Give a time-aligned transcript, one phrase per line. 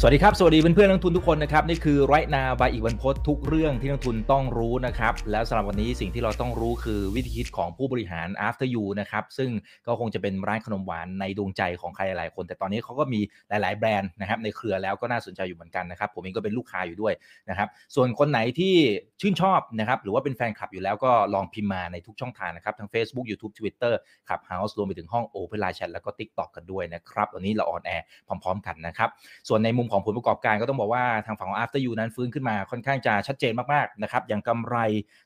[0.00, 9.50] สวัสดีครับ สวัสดีเพื่อนๆนักทุนทุกคนนะครับ นี่คือไรนาบายอีกวันพศทุกเรื่องที่นักทุนต้องรู้นะครับ แล้วสำหรับวันนี้สิ่งที่เราต้องรู้คือวิธีคิดของผู้บริหาร after you นะครับ ซึ่ง
[9.86, 17.14] ก็คงจะเป็นร้านขนมหวานในดวงใจของใครหลายคน แต่ตอนนี้เขาก็มีหลาย ๆ แบรนด์นะครับในเครือแล้วก็น่าสนใจอยู่เหมือนกันนะครับ ผมเองก็เป็นลูกค้าอยู่ด้วย
[17.48, 18.74] นะครับ ส่วนคนไหนที่
[19.20, 23.94] ชื่นชอบนะครับหรือว่าเป็นแฟนคลับอยู่แล้วก็ลองพิมพ์มาในทุกช่องทางนะครับทั้ง Facebook YouTube Twitter
[24.28, 29.10] Clubhouse รวมไปถึงห้อง Open Line Chat แล้วก็ TikTok กันด้วยนะครับวันนี้เราออนแอร์พร้อม ๆ กันนะครับ
[29.48, 34.76] ส่วนในมุมุมของผลประกอบการก็ต้องบอกว่าทางฝั่งของ After You นั้นฟื้นขึ้นมาค่อนข้างจะชัดเจนมากๆนะครับอย่างกำไร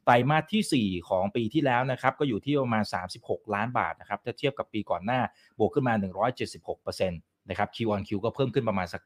[0.05, 2.85] ไตรมาสที่ 4 ของปีที่แล้วนะครับก็อยู่ที่ประมาณ
[3.19, 5.21] 36 ล้านบาทนะครับถ้าเทียบกับปีก่อนหน้า
[5.59, 5.95] บวกขึ้นมา
[6.53, 9.03] 176%นะครับ Q on Q ก็เพิ่มขึ้นประมาณสัก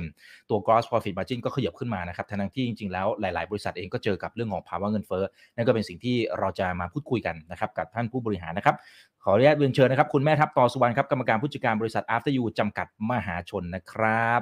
[0.00, 5.24] 9%ตัว gross profit margin ก็ขยับขึ้นมานะครับทั้งที่จริงๆ แล้วหลาย ๆ บริษัทเองก็เจอกับเรื่องของภาวะเงินเฟ้อ
[5.56, 8.76] นั่นก็เป็นสิ่งที่เราจะมาพูดคุยกันนะครับกับท่านผู้บริหารนะครับ
[9.22, 14.40] ขออนุญาตเรียนเชิญนะครับ คุณแม่ทัพต่อสุวรรณครับ กรรมการผู้จัดการบริษัท After You จำกัดมหาชนนะครับ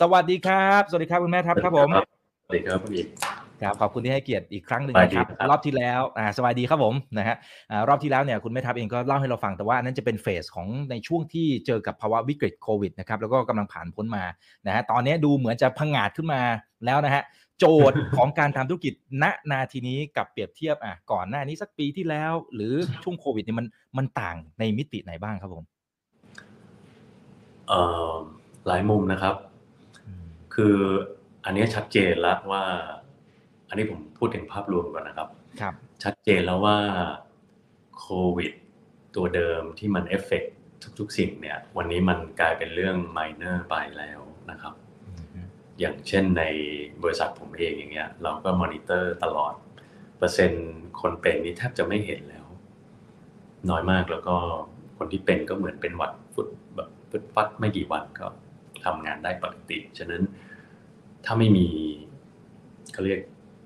[0.00, 1.88] สวัสดีครับ สวัสดีครับคุณแม่ทัพครับผม
[2.44, 3.06] สวัสดีครับคุณอีก
[3.62, 7.36] ครับขอบคุณที่ให้เกียรติอีกครั้งหนึ่งสวัสดีนะครับครับรอบที่แล้วอ่าสวัสดีครับผมนะฮะ
[7.70, 14.24] อ่ารอบที่แล้วเนี่ยคุณแม่ทัพเองก็เล่าให้เราฟังแต่ว่าอันนั้นจะเป็นเฟสของในช่วงที่เจอกับภาวะวิกฤตโควิดนะครับแล้วก็กำลังผ่านพ้นมา
[14.66, 16.42] นะฮะตอนนี้ดูเหมือนจะพังงาดขึ้นมา
[16.86, 17.22] แล้วนะฮะ
[17.58, 23.66] โจทย์ของการทำธุรกิจณนาทีนี้กับเปรียบเทียบอะก่อนหน้านี้สักปีที่แล้ว หรือช่วงโควิดเนี่ยมัน
[23.98, 25.64] มันต่างในมิติไหนบ้างครับผม
[27.68, 28.12] เอ่อ
[28.66, 29.36] หลายมุมนะครับ
[30.54, 30.76] คือ
[31.44, 32.62] อันนี้ชัดเจนแล้วว่า
[33.68, 35.28] อันนี้ผมพูดถึงภาพรวมก่อนนะครับ
[35.60, 35.74] ครับ
[36.04, 36.78] ชัดเจนแล้วว่า
[37.98, 38.52] โควิด
[39.16, 40.44] ตัวเดิมที่มันเอฟเฟก
[40.98, 44.74] ทุกๆสิ่งเนี่ย วันนี้มันกลายเป็นเรื่อง minor ไปแล้วนะครับ
[45.80, 46.44] อย่างเช่นใน
[47.02, 49.54] บริษัทผมเองอย่างเงี้ย เราก็มอนิเตอร์ตลอด
[50.18, 50.68] เปอร์เซ็นต์
[51.00, 52.46] คนเป็นนี่แทบจะไม่เห็นแล้ว
[53.70, 54.36] น้อยมากแล้วก็
[54.96, 58.26] คนที่เป็นก็เหมือนเป็นหวัดฟุดแบบฟุดฟัดไม่กี่วันก็
[58.84, 60.22] ทำงานได้ปกติ ฉะนั้น
[61.24, 61.66] ถ้าไม่มี
[62.92, 63.18] เขาเรียก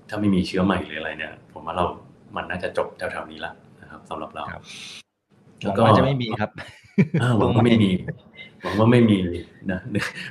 [0.09, 1.85] ถ้าไม่มีเชื้อใหม่หรืออะไรเนี่ย ผมว่าเรา
[2.37, 4.63] มันน่าจะจบแถวๆนี้ละนะครับสำหรับเราครับ
[5.63, 6.51] หวังว่าจะไม่มีครับ
[7.23, 7.91] อ่าหวังว่าไม่มี
[8.63, 9.19] หวังว่าไม่มี
[9.71, 9.81] นะ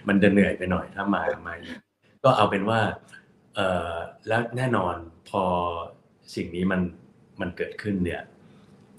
[0.08, 1.78] มันจะเหนื่อยไปหน่อยถ้ามามาอีก
[2.24, 2.80] ก็เอาเป็นว่า
[3.56, 3.94] เอ่อ
[4.28, 4.96] แล้วแน่นอน
[5.30, 5.44] พอ
[6.36, 6.82] สิ่งนี้มัน
[7.42, 8.22] มันเกิดขึ้นเนี่ย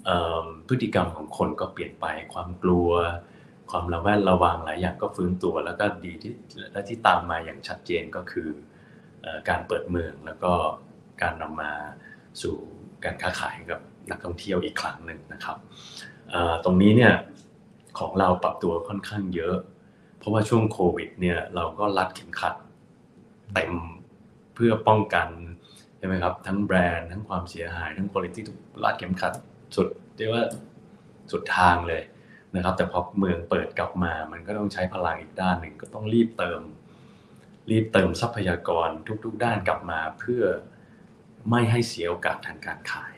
[0.06, 2.90] เอ่อพฤติกรรมของคนก็เปลี่ยนไปความกลัว
[3.70, 6.32] ความระแวดระวังหลายอย่างก็ฟื้นตัว แล้วก็ดีที่
[6.72, 8.48] และที่ตามมาอย่างชัดเจนก็คือ
[9.48, 10.52] การเปิดเมืองแล้วก็
[11.22, 11.72] การนำมา
[12.42, 12.56] สู่
[13.04, 13.80] การค้าขายกับ
[14.10, 15.56] นักท่องเที่ยวอีกครั้งหนึ่งนะครับ
[16.64, 17.14] ตรงนี้เนี่ย
[17.98, 19.56] ของเราปรับตัวค่อนข้างเยอะ
[20.18, 22.54] เพราะว่าช่วงโควิดเนี่ยเราก็รัดเข็มขัด
[23.54, 23.72] เต็ม
[24.54, 25.28] เพื่อป้องกัน
[25.98, 29.32] ใช่ไหมครับทั้งแบรนด์ทั้งความเสียหายทั้งคุณภาพทุกรัดเข็มขัด
[29.76, 30.44] สุดเรียกว่า
[31.30, 32.02] สุดทางเลย
[32.56, 36.60] นะครับ แต่พอเมืองเปิดกลับมา มันก็ต้องใช้พลังอีกด้านหนึ่งก็ต้องรีบเติม
[37.70, 38.88] รีบเติมทรัพยากร
[39.24, 40.42] ทุก ๆ ด้านกลับมาเพื่อ
[41.50, 43.14] ไม่ให้เสียโอกาสทางการขาย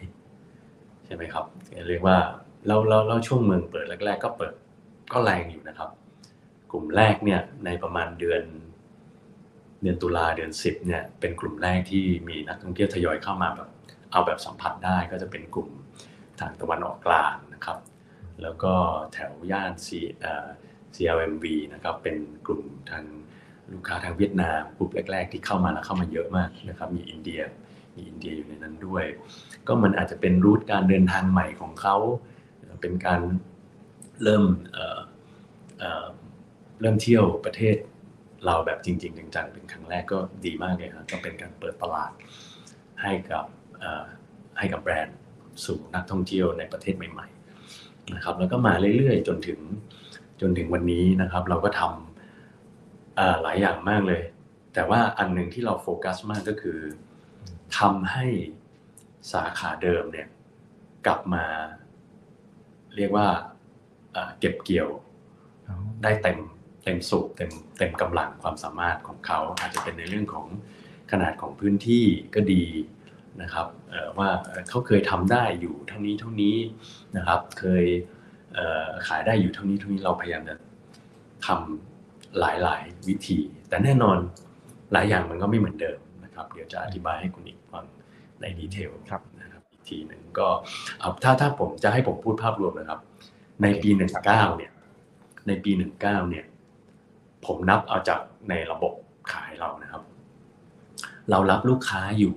[1.06, 1.44] ใช่ไหมครับ
[1.88, 2.18] เรียกว่า
[2.66, 4.54] เราเราเราช่วงเมืองเปิดแรก ๆ ก็เปิด
[5.12, 5.90] ก็แรงอยู่นะครับ
[6.70, 8.42] กลุ่มแรกเนี่ยในประมาณเดือน
[9.82, 13.68] เดือนตุลาเดือนสิบเนี่ยเป็นกลุ่มแรกที่มีนักท่องเที่ยวทยอยเข้ามาแบบ
[14.12, 15.68] เอาแบบสัมผัสได้ก็จะเป็นกลุ่ม
[16.40, 17.78] ทางตะวันออกกลางนะครับ
[18.42, 18.74] แล้วก็
[19.12, 19.72] แถวย่าน
[20.94, 23.04] CLMV นะครับเป็นกลุ่มทาง
[23.72, 27.40] ลูกค้าทางเวียดนามกลุ่มแรก ๆ ที่เข้ามาแล้วเข้ามาเยอะมากนะครับมีอินเดีย
[27.96, 29.04] มีอินเดียอยู่ในนั้นด้วย
[29.66, 31.96] ก็มันอาจจะเป็นรูทการเดินทางใหม่ของเขา
[32.80, 33.20] เป็นการ
[34.22, 37.76] เริ่มเเเริ่มเที่ยวประเทศ
[38.46, 42.12] เราแบบจริง ๆ จังๆเป็นครั้งแรกก็ดีมากเลยครับก็เป็นการเปิดตลาด
[43.02, 43.44] ให้กับ
[44.58, 45.18] ให้กับแบรนด์
[45.64, 47.39] สู่นักท่องเที่ยวในประเทศใหม่ ๆ
[48.14, 49.58] นะครับ แล้วก็มาเรื่อยๆ จนถึง
[50.40, 54.22] จนถึงวันนี้นะครับ เราก็ทำหลายอย่างมากเลย
[54.74, 56.78] แต่ว่าอันหนึ่งที่เราโฟกัสมากก็คือ
[57.78, 58.26] ทำให้
[59.32, 60.28] สาขาเดิมเนี่ย
[61.06, 61.44] กลับมา
[62.96, 63.28] เรียกว่า
[64.12, 64.88] เอ่อเก็บเกี่ยว
[66.02, 66.38] ได้เต็ม
[66.84, 70.46] เต็มสูบเต็มเต็มกำลังความสามารถของเขา อาจจะเป็นในเรื่องของ
[71.10, 72.64] ขนาดของพื้นที่ก็ดี
[73.42, 76.56] นะครับเอ่อว่าเอ่อเขาเคยทำได้อยู่เท่านี้เท่านี้
[77.16, 77.84] นะครับ เคย
[78.54, 80.54] เอ่อขายได้อยู่เท่านี้เท่านี้เราพยายามจะ
[81.46, 83.38] ทำหลายๆวิธี
[83.68, 84.18] แต่แน่นอน
[84.92, 87.84] หลายอย่างมันก็ไม่เหมือนเดิมนะครับ เดี๋ยวจะอธิบายให้คุณอีกฟัง
[88.40, 90.48] ในดีเทลครับนะครับอีกทีหนึ่งก็
[91.00, 93.00] เอาถ้าถ้าผมจะให้ผมพูดภาพรวมนะครับ
[93.62, 94.72] ในปีหนึ่งเก้าเนี่ย
[95.48, 96.44] ในปีหนึ่งเก้าเนี่ย
[97.46, 98.20] ผมนับเอาจาก
[98.50, 98.94] ในระบบ
[99.32, 100.02] ขายเรานะครับ
[101.30, 102.34] เรารับลูกค้าอยู่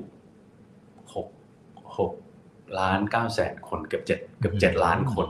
[1.98, 2.12] หก
[2.64, 5.28] หกล้านเก้าแสนคนเกือบเจ็ดเกือบเจ็ดล้านคน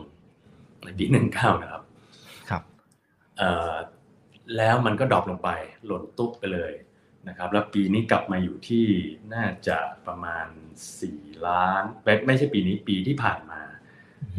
[0.84, 1.84] ในปีหนึ่งเก้านะครับ
[2.50, 2.64] ครับ
[3.38, 3.76] เอ่อ
[4.58, 5.50] แล้วมันก็ดรอปลงไป
[5.86, 6.74] หล่นตุ๊บไปเลย
[7.28, 8.86] นะครับ แล้วปีนี้กลับมาอยู่ที่
[9.34, 9.78] น่าจะ
[10.08, 10.48] ประมาณ
[11.02, 13.62] สี่ล้านไม่ไม่ใช่ปีนี้ปีที่ผ่านมา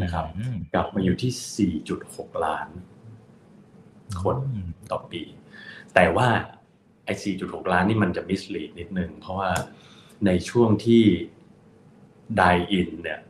[0.03, 2.69] นะครับอืมกลับมาอยู่ที่สี่จุดหกล้าน
[4.23, 5.23] คนอืมต่อปี
[5.95, 6.29] แต่ว่า
[7.07, 9.51] ไอ้ 4.6 ล้านนี่มันจะมิสลีดนิดนึง เพราะว่า
[10.27, 11.05] ในช่วงที่
[12.37, 12.43] ได
[12.73, 13.21] อินเนี่ย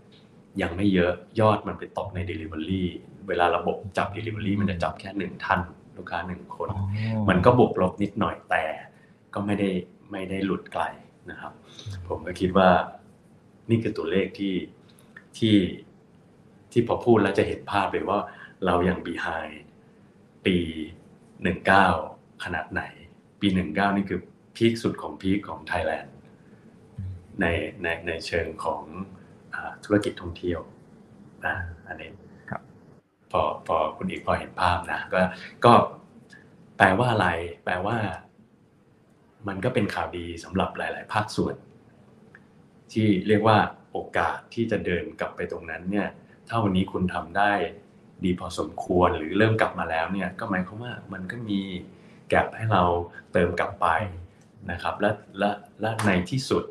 [0.63, 2.85] ยังไม่เยอะยอดมันไปตกใน Delivery
[3.29, 5.61] เวลาระบบจับ Delivery มันจะจับแค่หนึ่งท่าน
[5.97, 6.83] ลูกค้าหนึ่งคนอ๋อ
[7.29, 8.65] มันก็บวกลบนิดหน่อยแต่
[9.35, 9.71] ก็ไม่ได้
[10.11, 10.83] ไม่ได้หลุดไกล
[11.31, 11.53] นะครับ
[12.09, 12.71] ผมก็คิดว่า
[13.71, 14.55] นี่คือตัวเลขที่
[15.39, 15.57] ที่
[16.73, 18.19] ที่พอพูดแล้วจะเห็นภาพเลยว่า
[18.67, 19.55] เรายัง behind
[20.47, 20.57] ปี
[21.43, 21.87] หนึ่งเก้า
[22.45, 22.83] ขนาดไหน
[23.41, 24.21] ปีหนึ่งเก้านี่คือ
[24.57, 26.14] พีคสุดของพีคของไทยแลนด์
[27.41, 27.47] ใน
[27.83, 28.83] ในในเชิงของ
[29.55, 30.61] อาธุรกิจท่องเที่ยว
[31.47, 31.57] นะ
[31.89, 32.11] อันนี้
[32.51, 32.63] ครับ
[33.31, 35.21] พอพอคุณอีกพอเห็นภาพนะก็
[35.65, 35.73] ก็
[36.77, 37.29] แปลว่าอะไร
[37.65, 37.97] แปลว่า
[39.49, 41.57] มันก็เป็นข่าวดีสำหรับหลาย ๆ ภาคส่วน
[42.93, 43.59] ที่เรียกว่า
[43.93, 46.09] โอกาสที่จะเดินกลับไปตรงนั้นเนี่ย
[46.49, 47.53] ถ้าวันนี้คุณทำได้
[48.25, 51.61] ดีพอสมควรหรือเริ่มกลับมาแล้วเนี่ยก็หมายความว่ามันก็มี
[52.29, 52.83] แกลบให้เรา
[53.33, 53.87] เติมกลับไป
[54.71, 55.51] นะครับ และและ
[55.81, 56.65] และในที่สุด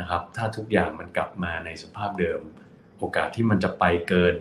[0.00, 2.40] นะครับ ถ้าทุกอย่างมันกลับมาในสภาพเดิม
[2.98, 4.34] โอกาสที่มันจะไปเกิน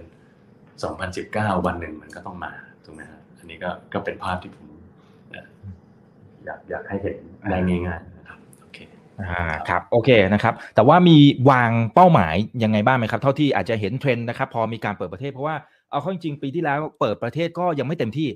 [0.80, 2.52] 2019 วันหนึ่งมันก็ต้องมา
[2.84, 4.68] ถูกไหมฮะอันนี้ก็ก็เป็นภาพที่ผม
[6.46, 7.18] อยากอยากให้เห็น
[7.52, 8.78] ได้ง่ายๆนะครับโอเค
[9.22, 11.18] อ่าครับโอเคนะครับ แต่ว่ามี
[11.50, 15.56] วางเป้าหมายยังไงบ้างไหมครับ เท่าที่อาจจะเห็นเทรนด์นะครับ พอมีการเปิดประเทศเพราะว่า
[15.92, 18.30] เอาเข้าจริงๆปีที่แล้วเปิดประเทศก็ยังไม่เต็มที่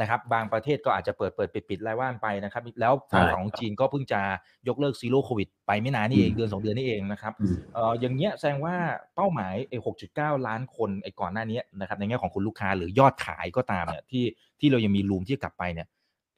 [0.00, 4.20] นะครับบางประเทศก็อาจจะเปิดเปิดปิดปิดรายว่านไปนะครับ แล้วฝั่งใช่ของจีนก็เพิ่งจะ
[4.68, 8.74] ยกเลิก zero COVID ไปไม่นานนี่เองเดือนสองเดือนนี่เองนะครับอืมเอ่ออย่างเงี้ยแสดงว่า
[9.14, 14.24] เป้าหมายไอ้หกจุดเก้าล้านคนไอ้ก่อนหน้านี้นะครับในแง่ของคุณลูกค้าหรือยอดขายก็ตามเนี่ยที่
[14.60, 15.86] ที่เรายังมีรูมที่จะกลับไปเนี่ย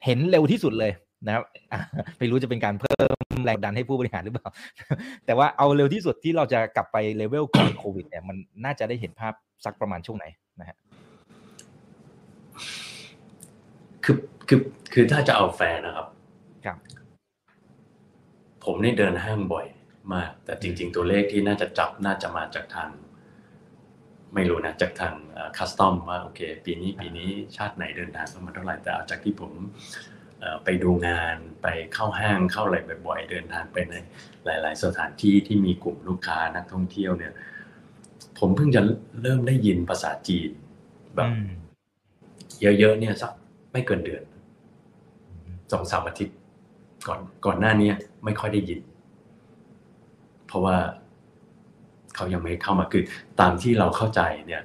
[0.05, 0.91] เห็นเร็วที่สุดเลย
[1.25, 1.81] นะครับอะ
[2.19, 3.03] ไม่รู้จะเป็นการเพิ่
[3.37, 4.47] มแรงดันให้ผู้บริหารหรือเปล่า
[5.25, 9.33] แต่ว่าเอาเร็วที่สุดที่เราจะกลับไปเลเวลก่อนโควิดเนี่ยมันน่าจะได้เห็นภาพ
[9.65, 10.25] สักประมาณช่วงไหน
[10.59, 10.77] นะฮะ
[14.09, 14.61] คือคือ
[14.93, 16.07] คือถ้าจะเอาแฟนนะครับ
[16.65, 16.77] ครับ
[18.63, 19.65] ผมนี่เดินห้างบ่อย
[20.13, 22.89] มาก แต่จริง ๆ ตัวเลขที่น่าจะจับน่าจะมาจากทาง
[24.33, 25.13] ไม่รู้นะจากทาง
[25.57, 29.51] คัสตอมว่าโอเค ปีนี้ปีนี้ชาติไหนเดินทางเข้ามาเท่าไหร่แต่เอาจากที่ผม
[30.39, 32.77] เอ่อไปดูงานไปเข้าห้างเข้าอะไร
[33.07, 33.93] บ่อยๆเดินทางไปใน
[34.45, 37.33] หลาย ๆ สถานที่ที่มีกลุ่มลูกค้านักท่องเที่ยวเนี่ย
[38.39, 38.81] ผมเพิ่งจะ
[39.21, 40.49] เริ่มได้ยินภาษาจีน
[41.15, 41.49] แบบอืม
[42.61, 43.31] เยอะๆเนี่ยสัก
[43.71, 44.23] ไม่เกินเดือน
[45.71, 46.35] สองสามอาทิตย์
[47.07, 47.91] ก่อนก่อนหน้านี้
[48.25, 48.79] ไม่ค่อยได้ยิน
[50.47, 50.77] เพราะว่า
[52.15, 53.03] เขายังไม่เข้ามาคือ
[53.39, 54.63] ตามที่เราเข้าใจเนี่ย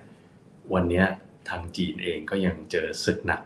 [0.75, 1.05] วันนี้
[1.49, 3.41] ทางจีนเองก็ยังเจอศึกหนัก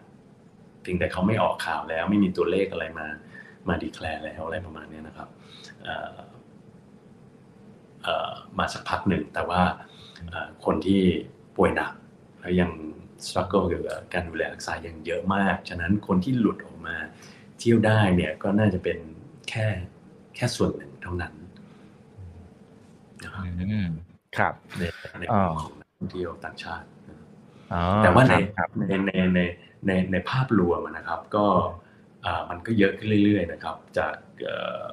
[0.83, 3.07] เพียงแต่เขาไม่ออกข่าวแล้ว ไม่มีตัวเลขอะไรมา
[3.69, 5.29] มาดีแคลร์แล้วอะไรประมาณนี้นะครับ
[8.59, 9.63] มาสักพักหนึ่ง แต่ว่า
[10.65, 11.03] คนที่
[11.57, 11.93] ป่วยหนัก
[12.41, 12.71] แล้วยัง
[13.27, 16.97] สครัลเกิลเกี่ยวกับการดูแลรักษายังเยอะมาก ฉะนั้นคนที่หลุดออกมา
[17.59, 18.99] เที่ยวได้เนี่ยก็น่าจะเป็น
[19.49, 19.67] แค่
[20.35, 21.35] แค่ส่วนหนึ่งเท่านั้น
[23.25, 23.89] นะครับอืม
[24.37, 24.83] ครับใน
[25.19, 26.87] ในอ่าของนักท่องเที่ยวต่างชาติ
[27.73, 29.41] อ๋อแต่ว่าในครับในในใน
[29.87, 31.47] ในในภาพรวมอะนะครับ ก็
[32.25, 34.85] อ่ามันก็เยอะขึ้นเรื่อยๆนะครับ จากเอ่อ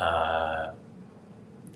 [0.00, 0.60] อ่า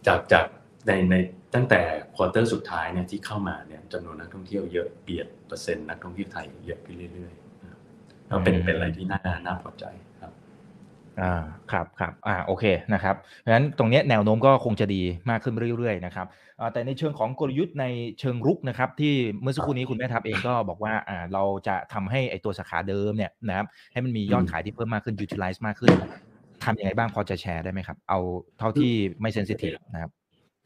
[0.07, 0.47] จากจาก
[0.87, 1.15] ในใน
[1.55, 1.81] ตั้งแต่
[2.15, 7.81] ควอเตอร์สุดท้ายเนี่ยที่เข้ามาเนี่ย จำนวนนักท่องเที่ยวเยอะเบียดเปอร์เซ็นต์นักท่องเที่ยวไทยเยอะขึ้นเรื่อยๆนะครับ
[8.31, 9.85] ก็เป็นเป็นอะไรที่น่าน่าพอใจ
[10.21, 10.33] ครับ
[11.21, 11.35] อ่า
[11.73, 12.65] ครับครับอ่าโอเค
[12.95, 16.27] นะครับเพราะฉะนั้นตรงเนี้ยแนวโน้มก็คงจะดีมากขึ้นเรื่อยๆนะครับ
[16.61, 17.85] อ่าแต่ในเชิงของกลยุทธ์ใน
[18.21, 25.93] เชิงรุกนะครับที่เมื่อสักครู่นี้คุณแม่ทัพเองก็บอกว่าอ่าเราจะทำให้ไอตัวสาขาเดิมเนี่ยนะครับให้มันมียอดขายที่เพิ่มมากขึ้น utilize มากขึ้น
[26.65, 28.19] ทำยังไงบ้างพอจะแชร์ได้ไหมครับ เอา
[28.59, 28.91] เท่าที่
[29.21, 30.11] ไม่เซนซิทีฟนะครับ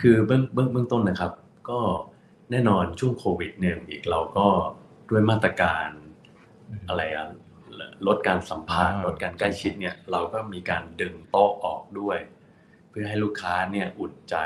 [0.02, 1.32] คือเบื้องเบื้องเบื้องต้นนะครับ
[1.70, 1.78] ก็
[2.50, 4.46] แน่นอนช่วงโควิดเนี่ยอีกเราก็
[5.10, 5.88] ด้วยมาตรการ
[6.70, 7.28] อืมอะไรอะ
[8.06, 12.18] ลดการสัมผัสอ่าลดการใกล้ชิดเนี่ย เราก็มีการดึงโต๊ะออกด้วย
[12.90, 14.36] เพื่อให้ลูกค้าเนี่ยอุ่นใจ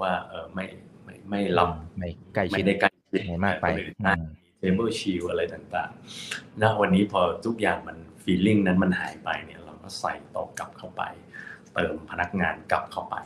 [0.00, 0.64] ว่าเออไม่
[1.04, 4.26] ไม่ไม่รับไม่ใกล้ชิไม่ดได้ใกล้ชิดไม่มากไปคนอื่นได้อืม
[4.58, 11.02] เทเบิลชิลอะไรต่างๆณวันนี้พอทุกอย่างมันฟีลลิ่งนั้นมันหายไปเนี่ย เราก็ใส่โต๊ะกลับเข้าไป
[11.74, 13.16] เติมพนักงานกลับเข้าไป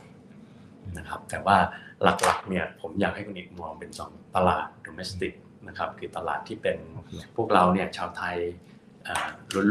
[0.97, 1.57] นะครับ แต่ว่า
[2.03, 5.33] หลักๆเนี่ยผมอยากให้คุณอีกมองเป็นสองตลาด domestic
[5.67, 8.37] นะครับคือตลาดที่เป็นโอเคพวกเราเนี่ยชาวไทย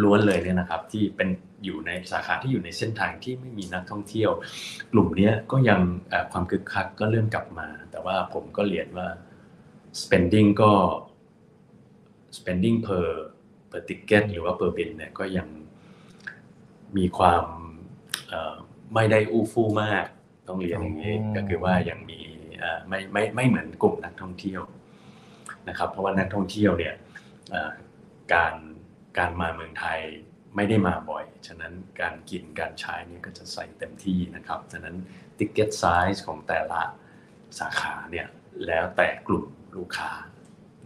[0.04, 1.28] ล้วนๆเลยเนี่ยนะครับที่เป็น
[1.64, 4.30] อยู่ในสาขาที่อยู่ในเส้นทางที่ไม่มีนักท่องเที่ยว
[4.92, 5.80] กลุ่มนี้ก็ยัง
[6.32, 9.08] ความคึกคักก็เริ่มกลับมา แต่ว่าผมก็เรียนว่า
[10.02, 10.72] spending ก็
[12.36, 13.06] spending per
[13.70, 15.48] per ticket หรือว่า per bin เนี่ยก็ยัง
[16.96, 17.44] มีความ
[18.94, 20.06] ไม่ได้อู้ฟู่มาก
[20.50, 22.20] ต้องเรียนอย่างนี้ก็คือว่ายังมี
[22.88, 24.62] ไม่ไม่ไม่เหมือนกลุ่มนักท่องเที่ยว
[25.68, 26.94] นะครับ เพราะว่านักท่องเที่ยวเนี่ย
[28.34, 28.54] การ
[29.18, 29.98] การมาเมืองไทย
[30.56, 34.96] ไม่ได้มาบ่อย ฉะนั้นการกินการใช้นี่ก็จะใส่เต็มที่นะครับ ฉะนั้น
[35.38, 36.80] ticket size ของแต่ละ
[37.58, 38.26] สาขาเนี่ย
[38.66, 39.44] แล้วแต่กลุ่ม
[39.76, 40.10] ลูกค้า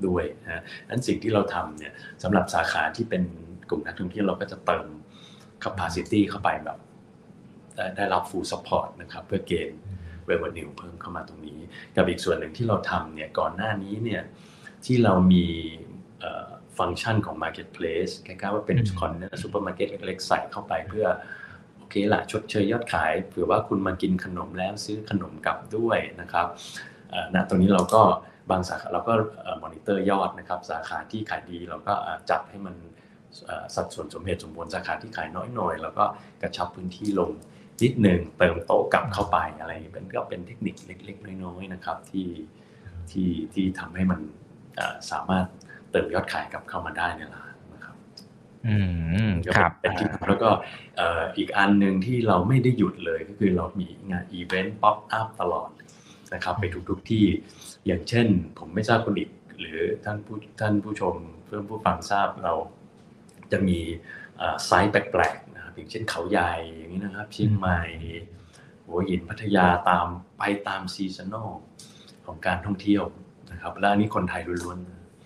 [0.06, 1.92] ด้วยนะนั้นสิ่งที่เราทำเนี่ย
[2.23, 3.23] สำหรับสาขาที่เป็น
[3.71, 4.87] กลุ่มนักท่องเที่ยวเราก็จะเติม
[5.64, 6.78] capacity เข้าไปแบบ
[7.76, 9.81] ได้ได้รับ full support นะครับเพื่อเกณฑ์
[10.31, 11.59] revenue เพิ่มเข้ามาตรงนี้
[11.97, 14.23] กับอีกส่วนหนึ่งที่เราทำเนี่ยก่อนหน้านี้เนี่ย
[14.85, 15.47] ที่เรามี
[16.78, 21.07] ฟังก์ชันของ Marketplace คล้ายๆว่าเป็น corner ซูเปอร์มาร์เก็ตเล็กๆใส่เข้าไปเพื่อ
[21.78, 26.47] โอเคละชดเชยยอดขายเผื่อว่าคุณมากินขนมแล้วซื้อขนมกลับด้วยนะครับ
[27.35, 28.02] ณตรงนี้เราก็
[28.50, 29.14] บางสาขาเราก็
[29.62, 31.95] มอนิเตอร์ยอดนะครับสาขาที่ขายดีเราก็
[32.31, 32.75] จัดให้มัน
[33.75, 36.04] สัดส่วนสมเหตุสมผลสาขาที่ขายน้อยหน่อยแล้วก็
[36.43, 37.33] กระชับพื้นที่ลง
[37.83, 42.28] นิดหนึ่งเติมโต๊ะกลับเข้าไปอะไรเป็นก็เป็นเทคนิคเล็ก ๆ น้อยๆนะครับ ที่
[43.11, 44.21] ที่ที่ทำให้มัน
[45.11, 45.47] สามารถ
[45.90, 47.97] เติมยอดขายกลับเข้ามาได้ในร้านนะครับ
[48.66, 48.76] อื
[49.28, 50.50] มครับเป็นที่แล้วก็
[51.38, 55.71] อีกอันหนึ่งที่เราไม่ได้หยุดเลยก็คือเรามีงาน event pop-up ตลอด
[56.35, 57.25] นะครับไปทุกๆที่
[57.87, 58.26] อย่างเช่น
[58.59, 61.14] ผมไม่ทราบคุณอีกหรือท่านผู้ท่านผู้ชม
[61.45, 62.54] เพื่อนผู้ฟังทราบเรา
[63.52, 63.78] จะมี
[64.64, 65.43] site แปลกๆนะครับ
[65.75, 67.81] อย่างเช่นเขาใหญ่อย่างนี้นะครับเชียงใหม่
[68.87, 70.07] หัวหินพัทยาตาม
[70.38, 71.50] ไปตาม seasonal
[72.26, 73.04] ของการท่องเที่ยว
[73.52, 74.78] นะครับและอันนี้คนไทยล้วน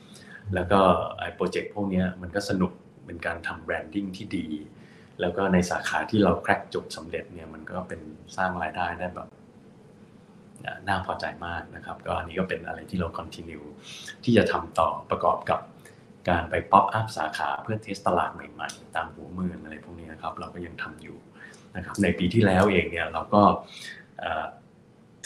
[0.02, 0.80] ๆแล้วก็
[1.18, 2.72] ไอ้ project พวกนี้มันก็สนุก
[3.06, 4.46] เป็นการทำ branding ที่ดี
[5.20, 8.00] แล้วก็ในสาขาที่เรา crack จบสำเร็จเนี่ยมันก็เป็น
[8.36, 9.28] สร้างรายได้ได้แบบ
[10.88, 13.62] น่าพอใจมากนะครับ ก็อันนี้ก็เป็นอะไรที่เรา continue
[14.24, 15.60] ที่จะทำต่อประกอบกับ
[16.28, 21.18] การไป pop up สาขาเพื่อ test ตลาดใหม่ๆ ตามหัวเมืองอะไรพวกนี้นะครับ เราก็ยังทำอยู่
[21.76, 23.42] นะครับ ในปีที่แล้วเองเนี่ยเราก็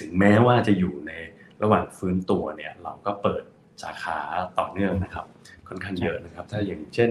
[0.01, 1.13] ถึงแม้ว่าจะอยู่ใน
[1.63, 3.43] ระหว่างฟื้นตัวเนี่ยเราก็เปิด
[3.83, 4.19] สาขา
[4.59, 5.27] ต่อเนื่องนะครับ
[5.69, 7.11] ค่อนข้างเยอะนะครับ ถ้าอย่างเช่น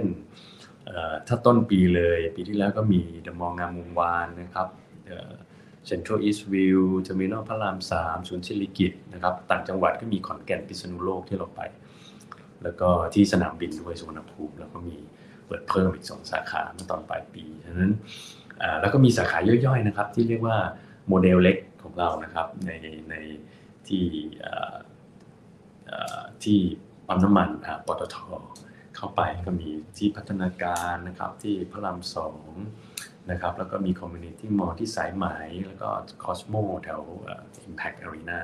[1.27, 4.67] ถ้าต้นปีเลยปีที่แล้วก็มีเดอะมอลล์งามวงศ์วานนะครับ
[5.87, 11.61] เซ็นทรัลอีสต์วิวเทอร์มินอล 21พระรามสามศูนย์สิริกิติ์นะครับ ต่างจังหวัดก็มีขอนแก่นพิษณุโลกที่เราไป
[12.63, 14.97] แล้วก็ที่สนามบินด้วยสุวรรณภูมิแล้วก็มี
[15.45, 17.93] เปิดเพิ่มอีกสองสาขาเมื่อตอนปลายปีฉะนั้น
[18.81, 20.57] แล้วก็มีสาขาย่อยๆนะครับ ที่เรียกว่า
[21.07, 22.71] โมเดลเล็กของเรานะครับใน
[23.09, 23.15] ใน
[23.87, 24.07] ที่
[26.43, 26.59] ที่
[27.07, 27.49] ปั๊มน้ำมัน
[27.87, 28.17] ปตท
[28.95, 32.45] เข้าไปก็มีที่พัฒนาการนะครับที่พระรามสอง
[33.31, 35.25] นะครับแล้วก็มี community mall ที่สายไหม
[35.67, 35.89] แล้วก็
[36.23, 37.01] คอสโมแถว
[37.67, 38.39] Impact Arena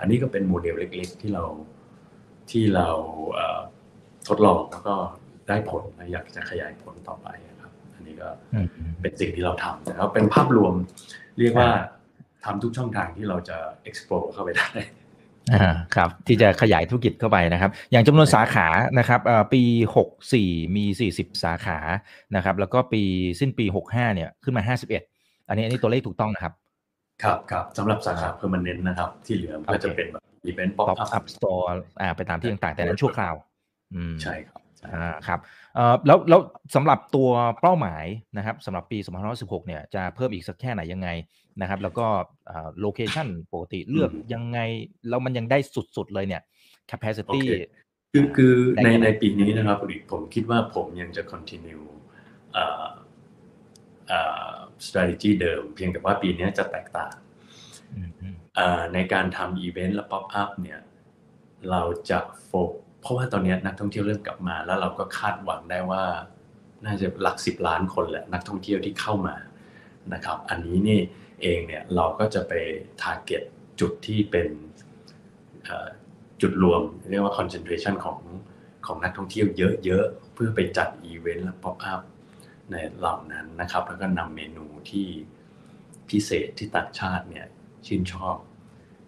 [0.00, 1.44] อันนี้ก็เป็นโมเดลเล็กๆ ที่เรา
[2.52, 2.88] ที่เรา
[4.28, 4.94] ทดลองแล้วก็
[5.48, 5.82] ได้ผล
[6.12, 7.28] อยากจะขยายผลต่อไป
[7.60, 8.28] ครับ อันนี้ก็
[9.00, 10.74] เป็นสิ่งที่เราทำนะครับเป็นภาพรวม
[11.38, 11.70] เรียกว่า
[12.44, 14.68] ทำทุกช่องทางที่เราจะ explore เข้าไปได้
[15.52, 18.66] อ่าครับที่จะขยายธุรกิจเข้าไปนะครับ อย่างจำนวนสาขา
[18.98, 19.20] นะครับ
[19.52, 19.62] ปี
[19.96, 21.78] หกสี่มีสี่สิบสาขา
[22.36, 23.02] นะครับ แล้วก็ปี
[23.40, 25.02] สิ้นปีหกห้าเนี่ยขึ้นมาห้าสิบเอ็ด
[25.48, 26.52] อันนี้อันนี้ตัวเลขถูกต้องนะครับ
[27.22, 33.34] ครับครับสำหรับสาขาเพิ่มมันเน้นนะครับ ที่เหลือก็จะเป็นแบบ อีเวนต์ป๊อปอัพ store อ่าไปตามที่ต่างๆ แต่นั้นชั่วคราว
[33.94, 35.40] อืมใช่ครับอ่าครับ
[35.74, 36.40] เอ่อแล้วแล้ว
[36.74, 37.30] สำหรับตัว
[37.60, 38.04] เป้าหมาย
[38.36, 38.98] นะครับสำหรับปี
[39.32, 41.08] 2516เนี่ยจะเพิ่มอีกสักแค่ไหนยังไง
[41.60, 42.06] นะครับ แล้วก็
[42.80, 44.58] location ปกติเลือกยังไง
[45.08, 45.58] แล้วมันยังได้
[45.96, 46.42] สุดๆเลยเนี่ย
[46.90, 47.40] capacity
[48.12, 49.78] คือคือในในปีนี้นะครับ
[50.10, 51.86] ผมคิดว่าผมยังจะ continue
[52.56, 52.86] อ่า
[54.10, 54.54] อ่า
[54.86, 57.14] strategy เดิม เพียงแต่ว่าปีนี้จะแตกต่าง
[58.94, 60.80] ในการทำอีเวนต์และ pop up เนี่ย
[61.70, 66.04] เราจะโฟกเพราะว่าตอนนี้นักท่องเที่ยวเริ่มกลับมา แล้วเราก็คาดหวังได้ว่า
[66.84, 69.36] น่าจะหลักสิบล้านคนแหละนักท่องเที่ยวที่เข้ามา
[70.14, 71.00] นะครับ อันนี้นี่
[71.42, 72.52] เองเนี่ยเราก็จะไป
[73.02, 73.42] target
[73.80, 74.48] จุดที่เป็น
[76.40, 78.18] จุดรวม เรียกว่า concentration ของ
[78.86, 79.46] ของนักท่องเที่ยว
[79.84, 82.00] เยอะๆ เพื่อไปจัดอีเวนต์และ pop up
[82.70, 85.06] ในเหล่านั้นนะครับ แล้วก็นำเมนูที่
[86.10, 87.46] พิเศษที่ต่างชาติเนี่ย
[87.86, 88.36] ชื่นชอบ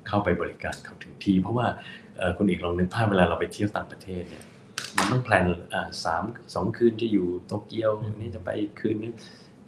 [0.08, 1.66] เข้าไปบริการเขาถึงที่ เพราะว่า
[2.36, 4.44] คุณเอกลองนึกภาพเวลาเราไปเที่ยวต่างประเทศเนี่ย
[4.96, 5.46] มันต้องแพลน
[6.04, 6.22] สาม
[6.54, 7.90] สองคืนจะอยู่โตเกียว
[8.20, 8.50] นี่จะไป
[8.80, 9.12] คืนนี้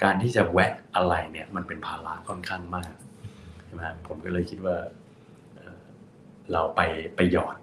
[0.03, 2.93] การที่จะแวะอะไรเนี่ยมันเป็นภาระค่อนข้างมาก
[3.65, 4.77] ใช่ไหมผมก็เลยคิดว่า
[6.53, 6.81] เราไป
[7.17, 7.57] ไปหยอด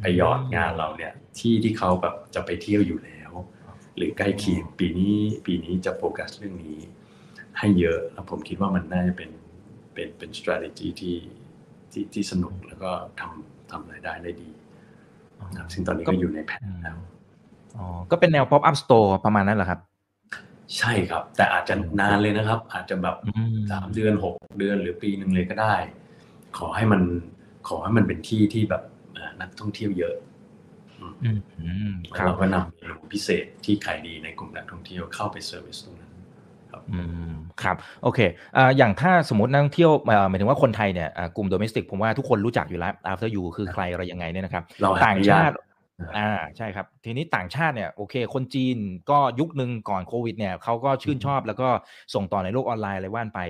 [0.00, 3.32] ไปหยอดงานเราเนี่ย ที่ที่เขาแบบจะไปเที่ยวอยู่แล้ว
[3.96, 6.78] หรือใกล้เคียงปีนี้ปีนี้จะโฟกัสเรื่องนี้
[7.58, 9.30] ให้เยอะแล้วผมคิดว่ามันน่าจะเป็น
[9.94, 11.16] เป็นเป็น strategy ที่
[11.92, 14.50] ที่ที่สนุกแล้วก็ทำทำรายได้ได้ดี
[15.48, 16.96] นะครับซึ่งตอนนี้ก็อยู่ในแผนแล้ว
[17.78, 19.80] อ๋อก็เป็นแนว pop up store ประมาณนั้นเหรอครับ
[20.78, 25.74] ใช่ครับ แต่อาจจะนานเลยนะครับ อาจจะแบบอืมสามเดือนหกเดือนหรือปีหนึ่งเลยก็ได้
[26.58, 27.02] ขอให้มัน
[27.68, 28.82] ขอให้มันเป็นที่ที่แบบ
[29.14, 30.14] เอ่อนักท่องเที่ยวเยอะ
[30.98, 36.01] อืมอืมคแล้วรับเราก็นำเมนูพิเศษที่ขายดีในกลุ่มนักท่องเที่ยวเข้าไปเซอร์วิสตรงนั้น
[36.92, 38.20] อืมครับโอเค
[38.56, 45.54] อ่าอย่างถ้าสมมตินักท่องเที่ยวเอ่อหมายถึงว่าคนไทยเนี่ยอ่ากลุ่ม domestic ผมว่าทุกคนรู้จักอยู่แล้ว after you คือใครอะไรยังไงเนี่ยนะครับเราหาต่างไม่ยากชาติ
[46.18, 48.76] อ่าใช่ครับ ทีนี้ต่างชาติเนี่ยโอเค คนจีน
[49.10, 51.68] ก็ยุคหนึ่งก่อนโควิดเนี่ยเขาก็ชื่นชอบแล้วก็
[52.14, 53.40] ส่งต่อในโลกออนไลน์อะไรว่านไป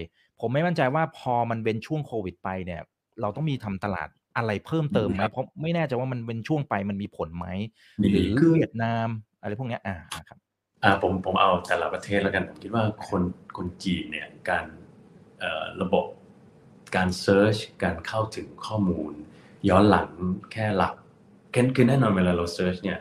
[0.41, 2.81] ผมไม่มั่นใจว่าพอมันเป็นช่วงโควิดไปเนี่ย
[3.21, 7.47] เราต้องมีทำตลาดอะไรเพิ่มเติมไหมเพราะไม่แน่ใจว่ามันเป็นช่วงไปมันมีผลไหม
[8.01, 9.09] มีหรือคือเวียดนาม
[9.41, 9.97] อะไรพวกเนี้ยอ่า
[10.29, 10.42] ครับอ่า
[11.03, 13.23] ผมผมเอาแต่ละประเทศแล้วกันผมคิดว่าคน
[13.57, 14.67] คนจีนเนี่ยการ
[15.83, 16.07] ระบบ
[16.97, 19.13] การ search การเข้าถึงข้อมูล
[19.69, 20.11] ย้อนหลัง
[20.53, 20.95] แค่หลัก
[21.77, 22.99] คือแน่นอนเวลาเรา search เนี่ย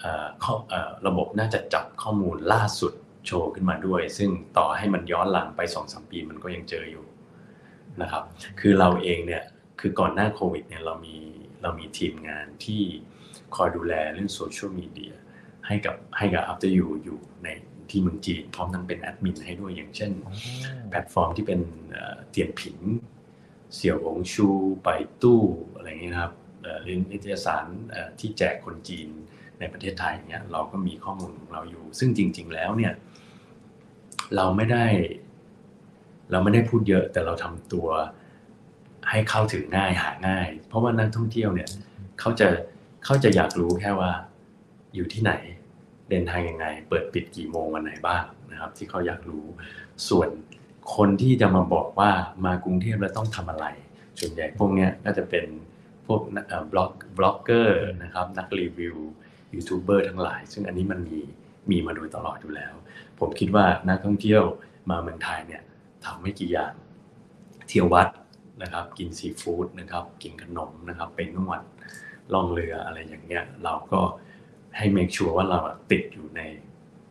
[0.00, 2.92] เอ่อข้อเอ่อระบบน่าจะจับข้อมูลล่าสุด
[3.26, 7.04] โชว์ขึ้นมาด้วย ซึ่งต่อให้มันย้อนหลังไปสองสามปีมันก็ยังเจออยู่
[8.02, 8.22] นะครับ
[8.60, 9.42] คือเราเองเนี่ย
[9.80, 11.16] คือก่อนหน้าโควิดเนี่ยเรามี
[11.62, 12.82] เรามีทีมงานที่
[13.56, 15.14] คอยดูแลเรื่องโซเชียลมีเดีย
[15.66, 17.48] ให้กับให้กับ After You อยู่ใน
[17.90, 20.12] ที่เมืองจีน พร้อมทั้งเป็นแอดมินให้ด้วยอย่างเช่น
[20.88, 22.78] แพลตฟอร์มที่เป็นเอ่อเตียนผิง
[23.74, 24.48] เสี่ยวหงชู
[24.84, 24.88] ไป
[25.22, 25.42] ตู้
[25.74, 29.08] อะไรอย่างเงี้ยนะครับเอ่อเรียนนิตยสารเอ่อที่แจกคนจีน
[29.60, 32.92] ในประเทศไทยอย่างเงี้ยเราก็มีข้อมูลของเราอยู่ ซึ่งจริง ๆ แล้วเนี่ย
[34.36, 34.84] เราไม่ได้
[36.30, 37.88] เราไม่ได้พูดเยอะแต่เราทำตัว
[39.10, 41.68] ให้เข้าถึงง่ายหาง่าย เพราะว่านักท่องเที่ยวเนี่ย
[42.20, 42.48] เขาจะ
[43.04, 44.10] เขาจะอยากรู้แค่ว่า
[44.94, 45.32] อยู่ที่ไหน
[46.10, 49.46] เดินทางยังไง เปิดปิดกี่โมงวันไหนบ้างนะครับ ที่เขาอยากรู้
[50.08, 50.28] ส่วน
[50.96, 52.10] คนที่จะมาบอกว่า
[52.44, 53.66] มากรุงเทพแล้วต้องทำอะไร
[54.20, 55.46] ส่วนใหญ่พวกเนี้ยก็จะเป็น
[56.06, 56.20] พวก
[56.72, 61.20] blog blogger นะครับนัก review YouTuber ทั้งหลาย ซึ่งอันนี้มันมี
[61.70, 62.74] มีมาโดยตลอดอยู่แล้ว
[63.20, 64.42] ผมคิดว่านักท่องเที่ยว
[64.90, 65.62] มาเมืองไทยเนี่ย
[66.04, 66.72] ทำไม่กี่อย่าง
[67.68, 68.08] เที่ยววัด
[68.62, 71.60] นะครับ กินซีฟู้ดนะครับ กินขนมนะครับ ไปนวด
[72.32, 74.00] ล่องเรืออะไรอย่างเงี้ย เราก็
[74.76, 75.58] ให้เมคชัวร์ว่าเรา
[75.90, 76.40] ติดอยู่ใน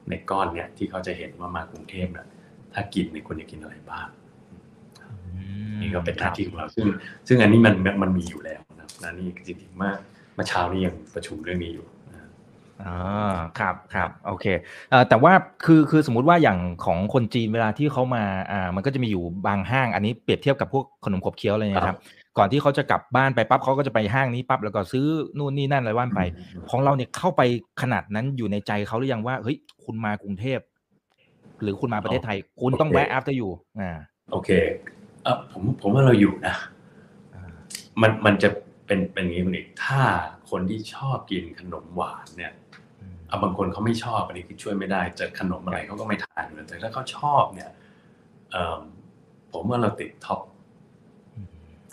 [0.10, 2.28] ในก้อนเนี้ยที่เขาจะเห็นว่ามากรุงเทพเนี่ย
[2.74, 4.08] ถ้ากินเนี่ยควรจะกินอะไรบ้าง
[5.82, 6.86] นี่ก็เป็นหน้าที่ของเรา ซึ่ง
[7.28, 9.92] ซึ่งอันนี้มันมันมีอยู่แล้วนะนะนี่จริงๆมื่อ
[10.36, 12.30] เมื่อเช้านี้ยังประชุมเรื่องนี้อยู่นะ
[12.84, 14.46] อ่าครับครับโอเค
[14.90, 15.34] เอ่อแต่ว่า
[15.66, 21.98] คือคือสมมุติว่าอย่างของคนจีนเวลาที่เขามาอ่ามันก็จะมีอยู่บางห้าง อันนี้เปรียบเทียบกับพวกขนมขบเคี้ยวอะไรเนี่ยครับ
[22.38, 25.06] ก่อนที่เขาจะกลับบ้านไปปั๊บเขาก็จะไปห้างนี้ปั๊บแล้วก็ซื้อ
[25.38, 26.22] นู่นนี่นั่นอะไรว่านไป
[26.70, 27.42] ของเราเนี่ยเข้าไป
[27.82, 30.60] ขนาดนั้นอยู่ในใจเขาหรือยังว่าเฮ้ยคุณมากรุงเทพ
[31.62, 33.92] หรือคุณมาประเทศไทย คุณต้องแวะ after you อ่า
[34.32, 34.50] โอเค
[35.24, 36.56] เออผมผมว่าเราอยู่นะ
[37.36, 37.54] อ่า
[38.02, 38.50] มันมันจะ
[38.86, 40.02] เป็นเป็นอย่างนี้คุณเอกถ้า
[40.50, 42.54] คนที่ชอบกินขนมหวานเนี่ย
[43.00, 47.70] อืมเอาบางคนเขาไม่ชอบอันนี้คือช่วยไม่ได้เจอขนมอะไรเขาก็ไม่ทานอยู่แล้วแต่ถ้าเขาชอบเนี่ย
[48.52, 48.82] เอิ่ม
[49.54, 50.53] ผมว่าเราติด top อืม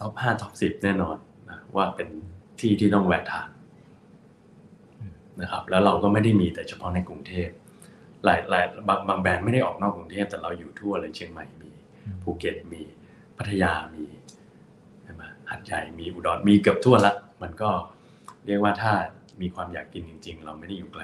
[0.00, 1.16] top ห้า top สิบแน่นอน
[1.50, 2.08] นะว่าเป็น
[2.60, 3.48] ที่ที่ต้องแวะทาน
[5.00, 7.48] อืมนะครับ แล้วเราก็ไม่ได้มีแต่เฉพาะในกรุงเทพ
[8.24, 11.70] หลายหลายบางบางแบรนด์ไม่ได้ออกนอกกรุงเทพแต่เราอยู่ทั่วเลยเชียงใหม่มี
[12.22, 12.82] ภูเก็ตมี
[13.36, 14.04] พัทยามี
[15.02, 17.70] ใช่ไหมหัดใหญ่มีอุดรมีเกือบทั่วละ มันก็
[18.46, 18.92] เรียกว่าถ้า
[19.40, 21.02] มีความอยากกินจริง ๆ เราไม่ได้อยู่ไกล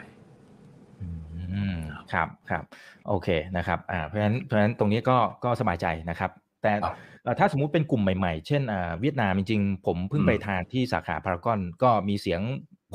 [1.00, 1.78] อืม
[2.12, 2.64] ครับครับ
[3.08, 6.30] โอเคนะครับอ่าเพราะฉะนั้นเพราะฉะนั้นตรงนี้ก็ก็สบายใจนะครับ
[6.62, 12.40] แต่ครับเอ่อ ถ้าสมมุติเป็นกลุ่มใหม่ๆ เช่นอ่าเวียดนามจริงๆ ผมเพิ่งอืมไปทานที่สาขาพารากอนก็มีเสียง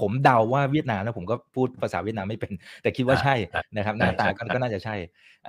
[0.01, 3.35] ผมเดาว่าเวียดนามแล้วผมก็พูดภาษาเวียดนามไม่เป็น แต่คิดว่าใช่
[3.77, 4.95] นะครับหน้าตาก็ก็น่าจะใช่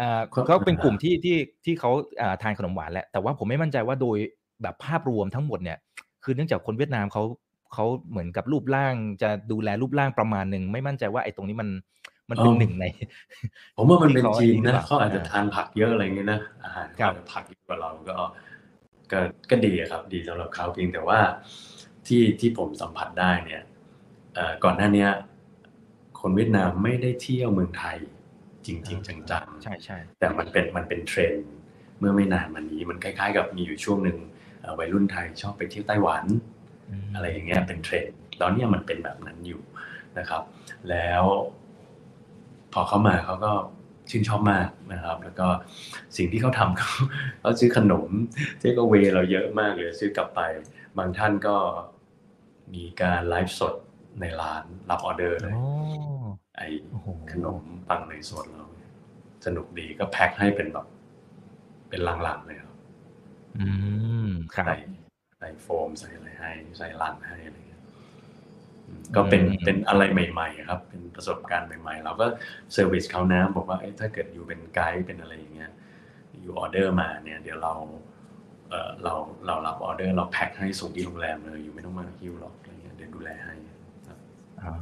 [0.00, 1.90] อ่าครับก็เป็นกลุ่มที่ที่ที่เขา
[2.20, 4.18] อ่าทานขนมหวานแหละแต่ว่าผมไม่มั่นใจว่าโดย
[4.62, 5.78] แบบภาพรวมทั้งหมดเนี่ย
[6.24, 7.22] คือเนื่องจากคนเวียดนามเขา
[7.74, 11.68] เขาเหมือนกับรูปร่างจะดูแลรูปร่างประมาณหนึ่งไม่มั่นใจว่าไอ้ตรงนี้มัน
[12.30, 12.84] มันเป็นอ๋อหนึ่งใน
[13.76, 18.16] ผมว่ามันเป็นที่เขาจีนอันนี้หรือเปนะล่าเขาอาจจะอ่าทานผักเยอะอะไรเงี้ยนะอาหารครับเขาอาจจะผักเยอะกว่าเราก็
[19.12, 19.20] ก็
[19.50, 21.20] ก็ดีอะครับดีสำหรับเขาเพียงแต่ว่า
[22.06, 23.62] ที่ที่ผมสัมผัสได้เนี่ย
[24.34, 25.10] เอ่อก่อนหน้าเนี้ย
[26.20, 27.96] คนเวียดนามไม่ได้เที่ยวเมืองไทย
[28.66, 31.46] จริง ๆ จังๆใช่ใช่แต่มันเป็นมันเป็นเทรนด์
[31.98, 34.18] เมื่อไม่นานมานี้ มันคล้าย ๆ กับมีอยู่ช่วงหนึ่ง
[34.60, 36.24] เอ่อวัยรุ่นไทยชอบไปเที่ยวไต้หวัน
[37.04, 39.62] มอะไรอย่างเงี้ยเป็นเทรนด์ตอนเนี้ยมันเป็นแบบนั้นอยู่
[40.18, 40.42] นะครับ
[40.90, 41.24] แล้ว
[42.72, 43.52] พอเข้ามาเขาก็
[44.12, 45.48] ชื่นชอบมากนะครับ แล้วก็
[46.16, 46.92] สิ่งที่เขาทำเขา
[47.40, 48.08] เขาซื้อขนม
[48.58, 50.40] takeaway เราเยอะมากเลยซื้อกลับไป
[50.98, 51.56] บางท่านก็
[52.74, 53.74] มีการไลฟ์สด
[54.20, 55.62] ในร้านรับออเดอร์เลยโอ้
[56.56, 58.66] ไอไอโอ้โหขนมปังในสดเรา
[59.46, 60.86] สนุกดีก็แพ็คให้เป็นแบบ
[61.88, 62.74] เป็นลังๆเลยครับ
[63.58, 63.66] อื
[64.26, 64.76] มครับใส่
[65.38, 67.71] ใส่โฟมใส่อะไรให้ ใส่ลังให้อะไรเงี้ยอืม
[69.16, 72.26] ก็เป็นอืมเป็นอะไรใหม่ ๆ ครับ เป็นประสบการณ์ใหม่ๆ เราก็
[72.72, 75.70] เซอร์วิสเขานะบอกว่าเอ้ยถ้าเกิดอยู่เป็นไกด์เป็นอะไรอย่างเงี้ย
[76.40, 77.74] อยู่ออเดอร์มาเนี่ย เดี๋ยวเรา
[78.68, 79.14] เออเรา
[79.46, 83.71] เรารับออเดอร์เราแพ็คให้ส่งที่โรงแรมเลยอยู่ไม่ต้องมาฮิ้วหรอกอะไรเงี้ยเดี๋ยวดูแลให้ครับ
[84.64, 84.74] อ๋อ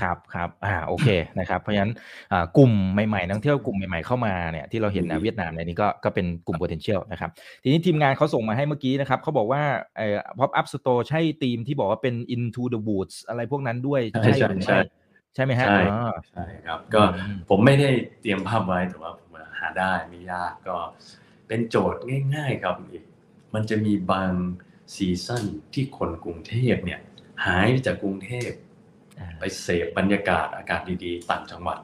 [0.00, 1.08] ครับครับอ่าโอเค
[1.38, 1.92] นะครับ เพราะฉะนั้น
[2.32, 7.30] อ่ากลุ่มใหม่ๆนักท่องเที่ยวกลุ่มใหม่ๆเข้ามาเนี่ยที่เราเห็นนะอืมเวียดนามในนี้ก็ก็เป็นกลุ่ม potential นะครับ
[7.62, 9.62] ทีนี้ทีมงานเขาส่งมาให้เมื่อกี้นะครับเขาบอกว่า
[9.96, 14.84] เอ่อ pop up store ใช่ทีมที่บอกว่าเป็น into the woods อะไรพวกนั้นด้วยใช่ใช่หรือใช่ไม่
[15.34, 19.30] ใช่ไหมฮะใช่อ๋อใช่ครับ ก็อืมผมไม่ได้เตรียมภาพไว้แต่ว่าผม
[19.60, 20.76] หาได้ไม่ยากก็
[21.48, 22.00] เป็นโจทย์
[22.34, 23.02] ง่าย ๆ ครับอีก
[23.54, 24.32] มันจะมีบาง
[24.94, 27.00] ซีซั่นที่คนกรุงเทพเนี่ย
[27.44, 28.71] หายจากกรุงเทพอ่า
[29.38, 31.78] ไปเสพบรรยากาศอากาศดีๆ ต่างจังหวัด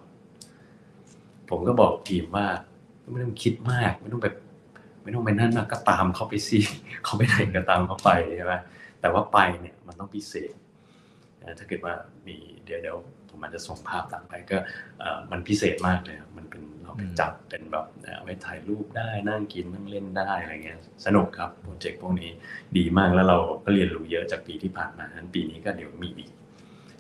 [1.50, 2.46] ผมก็บอกทีมว่า
[3.12, 4.28] ไม่ต้องคิดมากไม่ต้องไป
[5.02, 6.58] ไม่ต้องไปนั่นนะก็ตามเขาไปสิ
[7.04, 8.54] เขาไปไหนก็ตามเขาไปใช่ไหม
[9.00, 10.54] แต่ว่าไปเนี่ยมันต้องพิเศษ
[11.42, 11.94] นะถ้าเกิดว่า
[12.26, 12.96] มีเดี๋ยวเดี๋ยว
[13.28, 14.58] ผมอาจจะส่งภาพตามไปก็
[14.98, 22.30] เอ่อมันพิเศษมากเลยครับมันเป็นเราไปจัดเป็นแบบเอาไปถ่ายรูปได้นั่งกินนั่งเล่นได้อะไรเงี้ยสนุกครับโปรเจกต์พวกนี้
[22.76, 26.30] ดีมากแล้วเราก็เรียนรู้เยอะจากปีที่ผ่านมานั้นปีนี้ก็เดี๋ยวมีอีก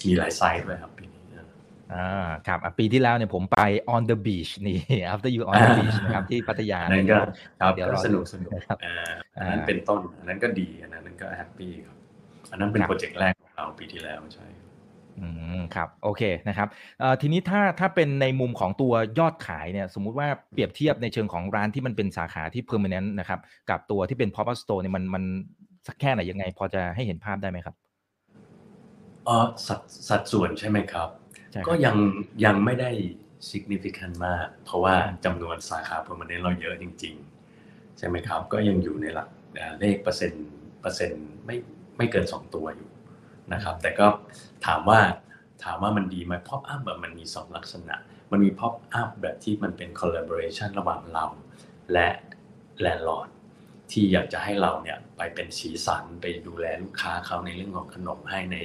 [0.06, 1.46] มีหลายไซต์ด้วยครับปีนี้นะ
[1.94, 3.58] อ่าครับอะปีที่แล้วเนี่ยผมไป
[3.94, 4.78] on the beach นี่
[5.12, 7.18] after you on the อ่า beach นะครับที่พัทยาอันนั้นก็
[7.60, 8.96] ครับเดี๋ยวก็รอสนุกดูสนุกนะครับอ่า
[9.38, 11.96] อ่าอันนั้นเป็นต้นอันนั้นก็ดีอันนั้นก็แฮปปี้ครับ
[12.50, 14.46] อันนั้นเป็นครับโปรเจกต์แรกของเราปีที่แล้วใช่
[15.20, 16.68] อืมครับโอเคนะครับ
[17.00, 25.24] เอ่อทีนี้ถ้าถ้าเป็นในมุมของตัวยอดขายเนี่ยสมมุติว่าเปรียบเทียบในเชิงของร้านที่มันเป็นสาขาที่ permanent นะครับกับตัวที่เป็น pop up store เนี่ยมันมัน
[25.86, 27.74] สักแค่ไหนยังไง พอจะให้เห็นภาพได้ไหมครับ
[29.28, 31.08] เออสัดสัดส่วนใช่ไหมครับ
[31.52, 31.96] ใช่ครับก็ยัง
[32.44, 32.90] ยังไม่ได้
[33.50, 37.14] significant มาก เพราะว่าจำนวนสาขา permanent เราเยอะจริง
[37.56, 40.48] ๆ ใช่ไหมครับ ก็ยังอยู่ในหลักเอ่อเลขเปอร์เซ็นต์
[40.80, 41.56] เปอร์เซ็นต์ไม่
[41.96, 42.90] ไม่เกิน 2 ตัวอยู่
[43.52, 44.06] นะครับ แต่ก็
[44.66, 45.00] ถามว่า
[45.64, 47.96] ถามว่ามันดีไหม pop up แบบมันมี 2 ลักษณะ
[48.30, 51.26] มันมี pop up แบบที่มันเป็น collaboration ระหว่างเรา
[51.92, 52.08] และ
[52.84, 53.28] landlord
[53.92, 58.56] ที่อยากจะให้เราเนี่ยไปเป็นสีสันไปดูแลลูกค้าเขาในเรื่องของขนมให้ใน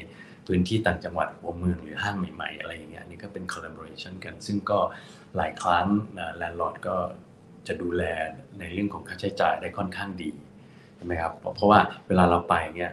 [0.48, 4.80] พื้นที่ต่างจังหวัดหัวเมืองหรือห้างใหม่ ๆ อะไรอย่างเงี้ยนี่ก็เป็น collaboration กัน ซึ่งก็
[5.36, 5.88] หลายครั้ง
[6.38, 6.96] landlord ก็
[7.68, 8.04] จะดูแล
[8.60, 10.32] ในเรื่องของค่าใช้จ่ายได้ค่อนข้างดี
[10.96, 12.92] ใช่ไหมครับเพราะว่าเวลาเราไปเนี่ย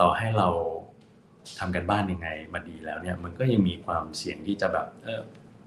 [0.00, 0.48] ต่อให้เรา
[1.58, 5.20] ทำกันบ้านยังไงมาดีแล้วเนี่ยมันก็ยังมีความเสี่ยงที่จะแบบเออ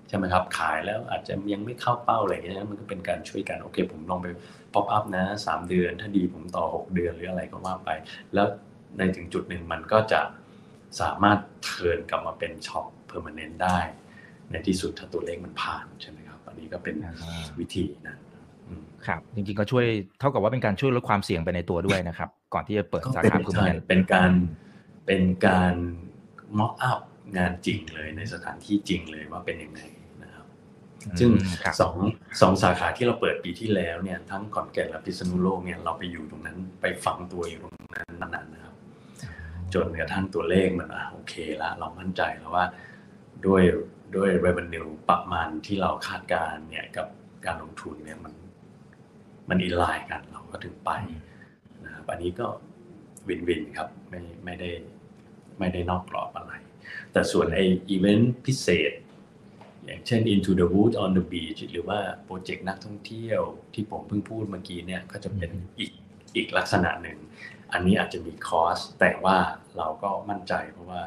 [0.07, 4.27] ใช่ไหมครับขายแล้วอาจจะยังไม่เข้าเป้าอะไรอย่างเงี้ยมันก็เป็นการช่วยกันโอเค ผมลองไป
[4.73, 7.89] pop up นะสามเดือน ถ้าดีผมต่อ 6 เดือนหรืออะไรก็ว่าไป
[8.33, 8.47] แล้ว
[8.97, 10.21] ในถึงจุดหนึ่งมันก็จะ
[11.01, 13.77] สามารถ turn กลับมาเป็น shop permanent ได้
[14.51, 18.15] ในที่สุดถ้าตัวเลขมันผ่านใช่ไหมครับ อันนี้ก็เป็นอ่าวิธีนะ
[18.67, 19.85] อืมครับ จริงๆก็ช่วย
[20.19, 24.31] เท่ากับว่าเป็นการช่วยลดความเสี่ยงไปในตัวด้วยนะครับ ก่อนที่จะเปิดก็สาเป็นขา permanent ใช่เป็นการ
[25.05, 25.75] เป็นการ
[26.59, 26.99] ม็อกอัพ
[27.37, 29.81] งานจริงเลยในสถานที่จริงเลยว่าเป็นยังไง
[30.23, 30.45] นะครับ
[31.19, 31.95] ซึ่งอืมครับสอง
[32.41, 38.75] สองสาขาที่เราเปิดปีที่แล้วเนี่ยทั้งขอนแก่นและพิษณุโลกเนี่ยเราไปอยู่ตรงนั้นไปฝังตัวอยู่ตรงนั้นนานๆนะครับ
[39.73, 42.65] จนกระทั่งตัวเลขมันอะโอเคละเรามั่นใจแล้วว่า
[43.45, 43.63] ด้วย
[44.15, 47.07] ด้วย revenue ประมาณที่เราคาดการณ์เนี่ยกับ
[47.45, 48.33] การลงทุนเนี่ยมัน
[49.49, 50.91] มัน in line กันเราก็ถึงไป
[51.83, 52.47] นะครับอันนี้ก็
[53.27, 54.69] win-win ครับไม่ไม่ได้
[55.59, 56.53] ไม่ได้นอกกรอบอะไร
[57.11, 58.91] แต่ส่วนไออีเวนต์พิเศษ
[59.85, 63.41] อย่างเช่น Into the Woods on the Beach หรือว่าโปรเจกต์นักท่องเที่ยว
[63.73, 65.91] ที่ผมเพิ่งพูดเมื่อกี้เนี่ยก็จะเป็นอืมอีก
[66.35, 67.17] อีกลักษณะหนึ่ง
[67.73, 69.37] อันนี้อาจจะมีคอสแต่ว่า
[69.77, 71.01] เราก็มั่นใจเพราะว่า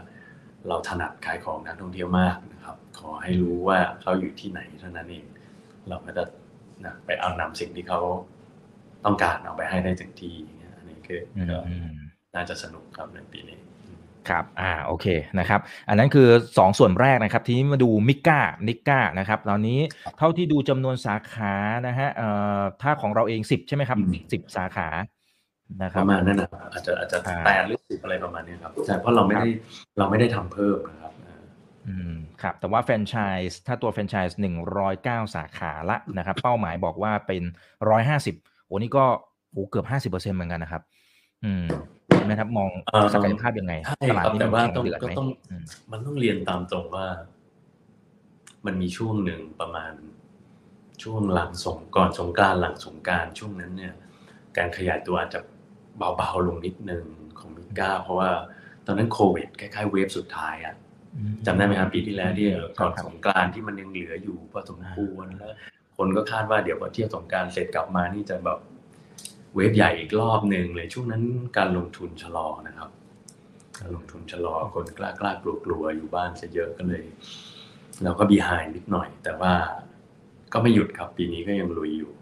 [0.68, 5.26] เราถนัดขายของนักท่องเที่ยวมากนะครับ ขอให้รู้ว่าเขาอยู่ที่ไหนเท่านั้นเอง
[5.88, 6.24] เราก็จะ
[6.84, 8.00] นะไปเอานำสิ่งที่เขา
[9.04, 11.90] ต้องการเอาไปให้ได้ถึงที่อย่างเงี้ยอันนี้คืออืมก็อืม
[12.34, 13.98] น่าจะสนุกครับในปีนี้อืม
[14.28, 15.06] ครับอ่าโอเค
[15.38, 19.80] นะครับ อันนั้นคือ 2 ส่วนแรกนะครับ ทีนี้มาดูมิก้านิก้านะครับตอนนี้
[20.18, 21.54] เท่าที่ดูจำนวนสาขา
[21.86, 23.98] นะฮะเอ่อถ้าของเราเอง 10 ใช่ไหมครับ
[24.32, 24.88] 10 สาขา
[25.82, 29.48] นะคปรับระมาณนั้นนะครับอาจจะอาจจะอ่าแปดหรือสิบอะไรประมาณนี้ครับใช่เพราะเราไม่ได้
[29.98, 31.36] เราไม่ได้ทำเพิ่มนะครับอ่า
[31.88, 33.16] อืมครับแต่ว่าแฟรนไช
[33.48, 34.38] ส์ถ้าตัวแฟรนไชส์
[34.86, 37.42] 109สาขาละนะครับเป้าหมายบอกว่าเป็น
[38.04, 39.04] 150โอ้นี่ก็
[39.52, 40.82] โอ้เกือบ50%เหมือนกันนะครับ
[41.44, 41.64] อืม
[42.28, 47.06] นะครับมองเอ่อศักยภาพยังไงใช่ตลาดครับนี้แต่มันว่าแข็งต้องเดือดก็ไหมต้องอืมมันต้องเรียนตามตรงว่า
[48.66, 49.92] มันมีช่วงหนึ่งประมาณ
[51.02, 53.94] ช่วงหลังสงก่อนสงกรารหลังสงกรารช่วงนั้นเนี่ย
[54.56, 55.40] การขยายตัวอาจจะ
[55.98, 57.04] เบาๆลงนิดนึง
[57.38, 58.30] ของมิก้าเพราะว่า
[58.86, 60.74] ตอนนั้นโควิดคล้ายๆเวฟสุดท้ายอะ
[61.46, 65.54] จำได้ไหมครับปีที่แล้วที่ก่อนครับสงกรานต์ที่มันยังเหลืออยู่พอสมควรแล้ว
[65.96, 68.58] คนก็คาดว่าเดี๋ยวพอเที่ยวสงกรารเสร็จกลับมานี่จะแบบ
[69.54, 71.22] เวฟใหญ่อีกรอบหนึ่งเลยช่วงนั้น
[71.56, 72.90] การลงทุนชะลอนะครับ
[73.78, 77.04] การลงทุนชะลอคนกล้ากล้ากลัวกลัวๆอยู่บ้านซะเยอะก็เลย
[78.02, 79.54] เราก็บีไฮนิดหน่อย แต่ว่า
[80.52, 82.12] ก็ไม่หยุดครับปีนี้ก็ยังลุยอยู่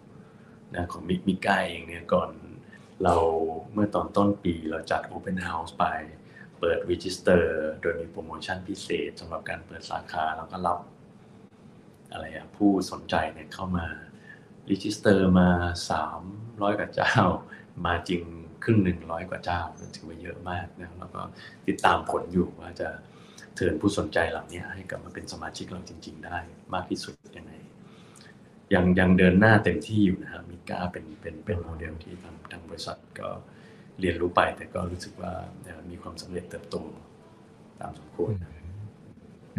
[0.75, 2.29] นะของมิกมิก้าเองเนี่ยก่อน
[3.03, 3.15] เรา
[3.73, 5.85] เมื่อตอนต้นปีเราจัด Open House ไป
[6.59, 7.43] เปิด Register
[7.81, 10.79] โดยมีโปรโมชั่นพิเศษสำหรับการเปิดสาขาแล้วก็รับ
[12.11, 13.85] อะไรอะผู้สนใจเนี่ยเข้ามา
[14.69, 15.49] Register มา
[16.13, 17.15] 300 กว่าเจ้า
[17.85, 18.21] มาจริง
[18.63, 19.61] ครึ่งหนึ่งร้อยกว่าเจ้า
[19.95, 21.21] ถือว่าเยอะมากนะแล้วก็
[21.67, 22.89] ติดตามผลอยู่ว่าจะ
[23.55, 26.37] เชิญผู้สนใจเหล่านี้ให้กลับมาเป็นสมาชิกเราจริง ๆ ได้
[26.73, 27.52] มากที่สุดยังไง
[28.73, 33.29] ยังยังเดินหน้าเต็มที่อยู่นะครับมิก้าเป็นเป็นเป็นโมเดลที่ทางทางบริษัทก็
[33.99, 35.31] เรียนรู้ไป แต่ก็รู้สึกว่า
[35.63, 36.75] เอ่อมีความสำเร็จเติบโต
[37.81, 38.31] ตามสมควร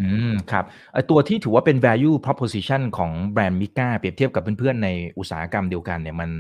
[0.01, 6.31] อืมครับไอตัวที่ถือว่าเป็น value proposition ของแบรนด์มิก้าเปรียบเทียบกับเพื่อนๆ ในอุตสาหกรรมเดียวกันเนี่ยมัน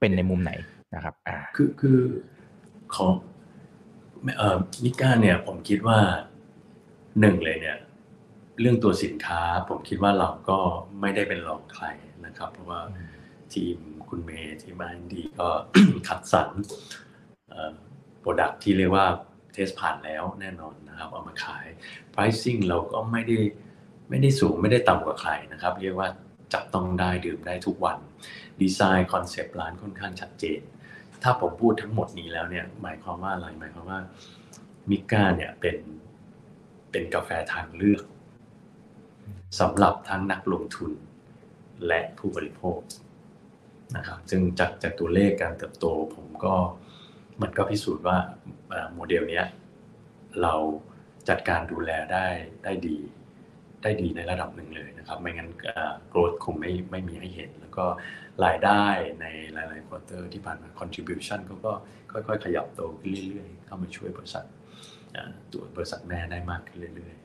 [0.00, 0.52] เป็นในมุมไหน
[0.94, 1.98] นะครับอ่าคือคือ
[2.94, 3.12] ของ
[4.38, 5.98] เอ่อมิก้าเนี่ยผมคิดว่า
[7.20, 7.76] หนึ่งเลยเนี่ย
[8.60, 10.58] เรื่องตัวสินค้าผมคิดว่าเราก็
[11.00, 11.86] ไม่ได้เป็นรองใคร
[12.26, 12.80] นะครับ เพราะว่า
[13.54, 13.76] ทีม
[14.08, 15.48] คุณเมย์ที่มาดีก็
[16.08, 16.48] คัดสรร
[18.20, 19.06] โปรดักที่เรียกว่า
[19.52, 21.66] เทสผ่านแล้วแน่นอนนะครับ เอามาขาย
[22.14, 23.38] pricing เราก็ไม่ได้
[24.08, 26.08] ไม่ได้สูงไม่ได้ต่ำกว่าใครนะครับ เรียกว่า
[26.52, 27.98] จับต้องได้ดื่มได้ทุกวัน
[28.60, 30.60] ดีไซน์คอนเซปต์ร้านค่อนข้างชัดเจน
[31.22, 34.00] ถ้าผมพูดทั้งหมดนี้แล้วเนี่ยหมายความว่าอะไรหมายความว่า
[34.90, 35.78] มิก้าเนี่ยเป็น
[36.90, 38.04] เป็นกาแฟทางเลือก
[39.60, 40.92] สำหรับทั้งนักลงทุน
[41.86, 42.78] และผู้บริโภค
[43.96, 46.54] นะครับซึ่งจากจากตัวเลขการเติบโตผมก็
[47.42, 48.18] มันก็พิสูจน์ว่า
[48.94, 49.46] โมเดลเนี้ย
[50.42, 50.54] เรา
[51.28, 52.26] จัดการดูแลได้
[52.64, 52.96] ได้ดี
[53.82, 55.50] ได้ดีในระดับหนึ่งเลยนะครับ ไม่งั้น
[56.08, 57.84] โกรธคงไม่ไม่มีให้เห็น แล้วก็
[58.44, 58.84] รายได้
[59.20, 61.72] ในหลายๆควอเตอร์ที่ผ่านมา contribution เขาก็
[62.12, 64.44] ค่อยๆ ขยับโตขึ้นเรื่อยๆ เข้ามาช่วยบริษัท
[65.52, 67.23] ตัวบริษัทแม่ได้มากขึ้นเรื่อยๆ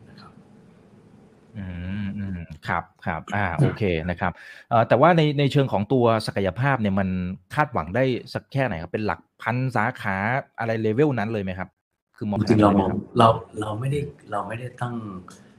[1.57, 1.65] อื
[2.05, 4.31] มอืมครับครับอ่าโอเคนะครับ
[4.69, 7.09] เอ่อแต่ว่าในในเชิงของตัวศักยภาพเนี่ยมัน
[7.55, 10.15] คาดหวังได้สักแค่ไหนครับเป็นหลักพันสาขา
[10.59, 11.69] อะไรเลเวลนั้นเลยไหมครับ
[12.17, 13.27] คือมองจริงๆเราขนดมนั้นองไหคบเรา
[13.62, 13.99] เราไม่ได้
[14.31, 14.95] เราไม่ได้ตั้ง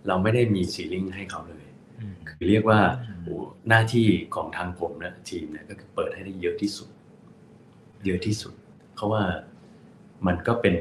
[0.08, 1.64] เราไม่ได้มีซีลิงให้เขาเลย
[2.00, 3.36] อืมคือเรียกว่าอืมโอ้
[3.68, 6.88] หน้าที่ของทางผมนะทีมเนี่ยก็คือเปิดให้ได้เยอะที่สุด
[8.04, 8.54] เยอะที่สุด
[8.94, 9.22] เพราะว่า
[10.26, 10.74] มันก็เป็น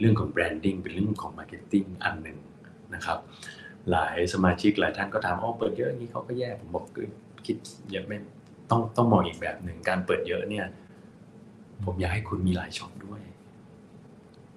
[0.00, 2.38] เรื่องของแบรนดิ้งเป็นเรื่องของมาร์เก็ตติ้งอันหนึ่ง
[2.94, 3.18] นะครับ
[3.90, 7.08] หลายสมาชิกหลายท่านก็ถามอ๋อเปิดเยอะอย่างนี้เขาก็แย่ผมบอกคือ
[7.46, 7.56] คิด
[7.90, 8.16] อย่าไม่
[8.70, 10.66] ต้องต้องมองอีกแบบหนึ่งการเปิดเยอะเนี่ย
[11.84, 13.20] ผมอยากให้คุณมีหลายช็อปด้วย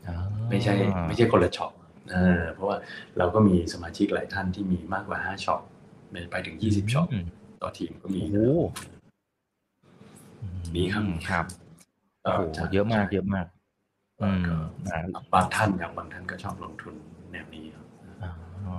[0.08, 0.16] อ่า
[0.50, 0.74] ไม่ใช่
[1.08, 1.72] ไม่ใช่คนละช็อป
[2.14, 2.78] อ่าเพราะว่า
[3.18, 5.62] เราก็มีสมาชิกหลายท่านที่มีมากกว่า5ช็อป
[6.32, 7.26] ไปถึง20ช็อปอืม
[7.62, 8.62] ต่อทีมก็มีโอ้โห
[10.76, 11.46] มีครับอืมครับ
[12.24, 13.48] โอ้โหใช่เยอะมากเยอะมาก
[14.22, 14.56] อืมก็
[14.88, 15.00] อ่า
[15.34, 16.96] บางท่านครับบางท่านก็ชอบลงทุน
[17.32, 17.86] แนวนี้ครับ
[18.68, 18.76] อ๋อ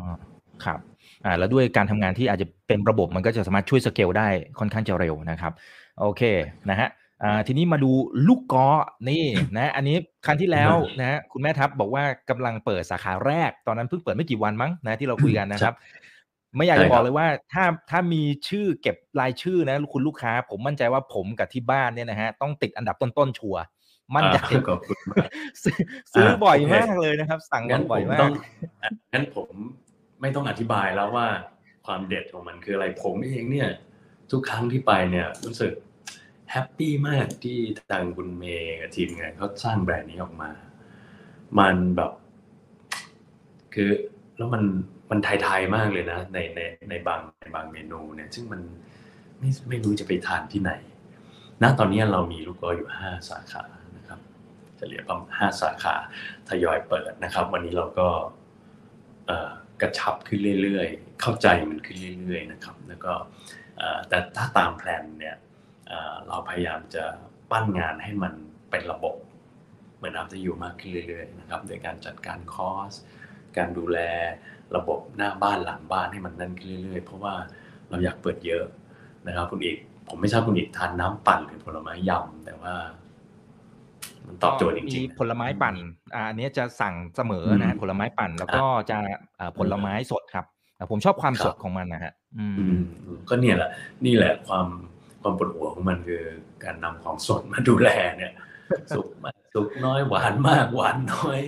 [0.64, 0.80] ครับ
[1.24, 5.52] อ่าแล้วด้วยการทำงานที่อาจจะเป็นระบบมันก็จะสามารถช่วยสเกลได้ค่อนข้างจะเร็วนะครับ
[6.00, 6.22] โอเค
[6.70, 6.88] นะฮะ
[7.22, 7.90] อ่าทีนี้มาดู
[8.28, 8.68] ลูกกอ
[9.08, 9.24] นี่
[9.56, 15.74] นะ อันนี้ครั้งที่แล้วนะฮะคุณแม่ทัพบอกว่ากำลังเปิดสาขาแรกตอนนั้นเพิ่งเปิดไม่กี่วันมั้งนะที่เราคุยกันนะครับ
[16.56, 23.62] ไม่อยากจะบอกเลยว่าถ้าถ้ามีชื่อเก็บรายชื่อนะคุณลูกค้า ผมมั่นใจว่าผมกับที่บ้านเนี่ยนะฮะต้องติดอันดับต้นๆชัวร์
[24.14, 25.28] มั่นใจอ่าขอบคุณมาก
[25.62, 25.76] ซื้อ
[26.12, 28.32] ซื้อบ่อยโอเคมากเลยนะครับ สั่งงั้นผบ่อยมมาต้อกง
[29.12, 29.54] งั้นผม
[30.20, 31.26] ไม่ต้องอธิบายแล้วว่า
[31.86, 33.70] ความเด็ดของมันคืออะไรผมเองเนี่ย
[34.30, 35.72] ทุกครั้งที่ไปเนี่ยรู้สึก
[36.50, 37.58] แฮปปี้มากที่
[37.90, 40.50] ทางคุณเมย์กับทีมงานเขาสร้างแบรนด์นี้ออกมา
[41.58, 42.12] มันแบบ
[43.74, 43.90] คือ
[44.36, 44.64] แล้วมัน
[45.10, 48.60] มันไทยๆมากเลยนะ ในในในบางในบางเมนูเนี่ย ซึ่งมัน
[49.38, 50.72] ไม่ไม่รู้จะไปทานที่ไหน
[51.62, 53.64] ณตอนนี้เรามีลูกกออยู่ห้าสาขา
[53.96, 54.20] นะครับ
[54.76, 55.94] เฉลี่ยประมาณห้าสาขา
[56.48, 58.08] ทยอยเปิดนะครับ วันนี้เราก็
[59.26, 59.50] เอ่อ
[59.82, 63.12] กระชับขึ้นเรื่อยๆ เข้าใจมันขึ้นเรื่อยๆนะครับ แล้วก็
[64.08, 65.36] แต่ถ้าตามแพลนเนี่ย
[66.26, 67.04] เราพยายามจะ
[67.50, 68.32] ปั้นงานให้มัน
[68.70, 69.14] เป็นระบบ
[69.96, 72.92] เหมือนอัพจะอยู่มากขึ้นเรื่อยๆนะครับโดยการจัดการคอส
[73.56, 73.98] การดูแล
[74.76, 77.34] ระบบหน้าบ้านหลังบ้านให้มันนั่นขึ้นเรื่อยๆ เพราะว่า
[77.88, 78.64] เราอยากเปิดเยอะ
[79.26, 79.76] นะครับคุณอีก
[80.08, 82.74] ผมไม่ทราบคุณอีกทานน้ำปั่นหรือผลไม้ยำแต่ว่า
[84.26, 85.74] มันตอบโจทย์จมีริงๆผลไม้ปั่น
[86.14, 88.98] อ่าอันนี้จะสั่งเสมอนะฮะอืมผลไม้ปั่นแล้วก็จะ
[89.36, 90.44] เอ่อผลไม้สดครับ
[90.76, 92.64] แต่ผมชอบความครับสดของมันนะฮะอืมอื
[93.16, 93.70] มก็เนี่ยแหละ
[94.06, 94.66] นี่แหละความ
[95.22, 96.22] ความปวดหัวของมันคือ
[96.64, 98.32] การนำของสดมาดูแลเนี่ย
[98.96, 101.40] สุกมากสุกน้อยหวานมากหวานน้อย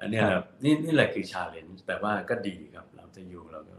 [0.00, 0.22] อันเนี้ย
[0.64, 3.76] นี่นี่แหละคือ challenge แต่ว่าก็ดีครับเราจะอยู่เราก็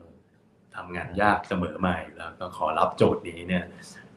[0.76, 3.64] ทำงานยากเสมอมาอยู่แล้วก็ขอรับโจทย์นี้เนี่ย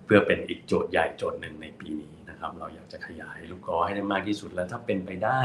[0.04, 5.40] เพื่อเป็นอีกโจทย์ใหญ่โจทย์หนึ่งในปีนี้ นะครับ เราอยากจะขยายลูกก๊อให้ได้มากที่สุดแล้วถ้าเป็นไปได้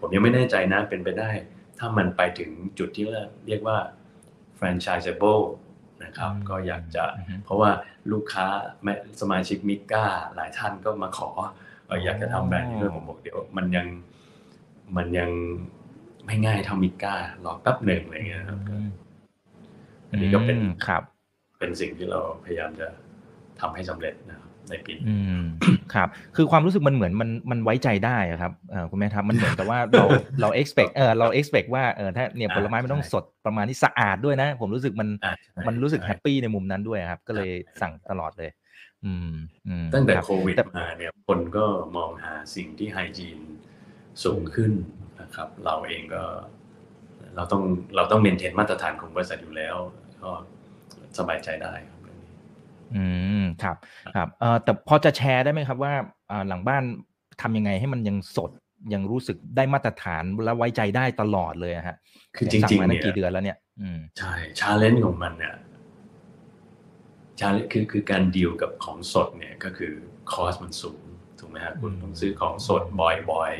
[0.00, 1.30] ผมยังไม่แน่ใจนะเป็นไปได้
[1.78, 3.06] ถ้ามันไปถึงจุดที่
[3.46, 3.76] เรียกว่า
[4.58, 5.42] franchisable
[6.04, 7.70] นะครับอืมก็อยากจะอือฮึเพราะว่า
[8.12, 8.46] ลูกค้า
[8.82, 11.30] แม่สมาชิกมิก้าหลายท่านก็มาขอ
[11.86, 13.86] เอออยากจะทำแบรนด์นี้ด้วยผมบอกเดี๋ยวมันยัง
[14.96, 15.30] มันยัง
[16.26, 18.88] ไม่ง่ายเท่ามิก้ารอแป๊บหนึ่งอะไรเงี้ยครับอืม
[20.10, 21.02] อันนี้ก็เป็นอืมครับ
[21.58, 22.88] เป็นสิ่งที่เราพยายามจะ
[23.60, 25.42] ทำให้สำเร็จนะครับ ในปีนี้อืม
[25.94, 30.04] ครับ คือความรู้สึกมันเหมือนมันมันไว้ใจได้อะครับเออคุณแม่ครับมันเหมือนกับว่าเรา
[30.40, 38.50] เรา expect เออเรา expect ว่าเออถ้าเนี่ยอ่าผลไม้มันต้องใช่สดประมาณนี้สะอาดด้วยนะ ผมรู้สึกมันอ่าใช่มันรู้สึกใช่ happy ในมุมนั้นด้วยครับ ก็เลยครับสั่งตลอดเลย
[39.04, 39.30] อืม
[39.68, 41.64] อืมตั้งแต่รับโควิดแต่มาเนี่ยคนก็
[41.96, 43.38] มองหาสิ่งที่ไฮจีน
[44.24, 44.72] สูงขึ้น
[45.20, 46.24] นะครับ เราเองก็
[47.36, 47.62] เราต้อง
[47.96, 49.76] เราต้องเมนเทนมาตรฐานของบริษัทอยู่แล้ว
[50.22, 50.30] ก็
[51.18, 52.32] สบายใจได้ครับเรื่องนี้
[52.96, 53.06] อื
[53.42, 53.76] ม ครับ
[54.16, 55.92] ครับเอ่อแต่พอจะแชร์ได้ไหมครับว่า
[56.30, 56.82] อ่าหลังบ้าน
[57.42, 58.50] ทำยังไงให้มันยังสด
[58.94, 61.96] ยังรู้สึกได้มาตรฐานและไว้ใจได้ตลอดเลยอะฮะ
[62.36, 65.54] คือจสั่ริงมาๆตั้เนี่งยกี่เดือนแล้วเนี่ยอืมใช่challenge ของมันเนี่ย
[67.40, 69.92] ชาคือคือการดีลกับของสดเนี่ยก็คือ
[70.32, 71.02] cost มันสูง
[71.38, 73.52] ถูกไหมฮะคุณอืมต้องซื้อของสดบ่อย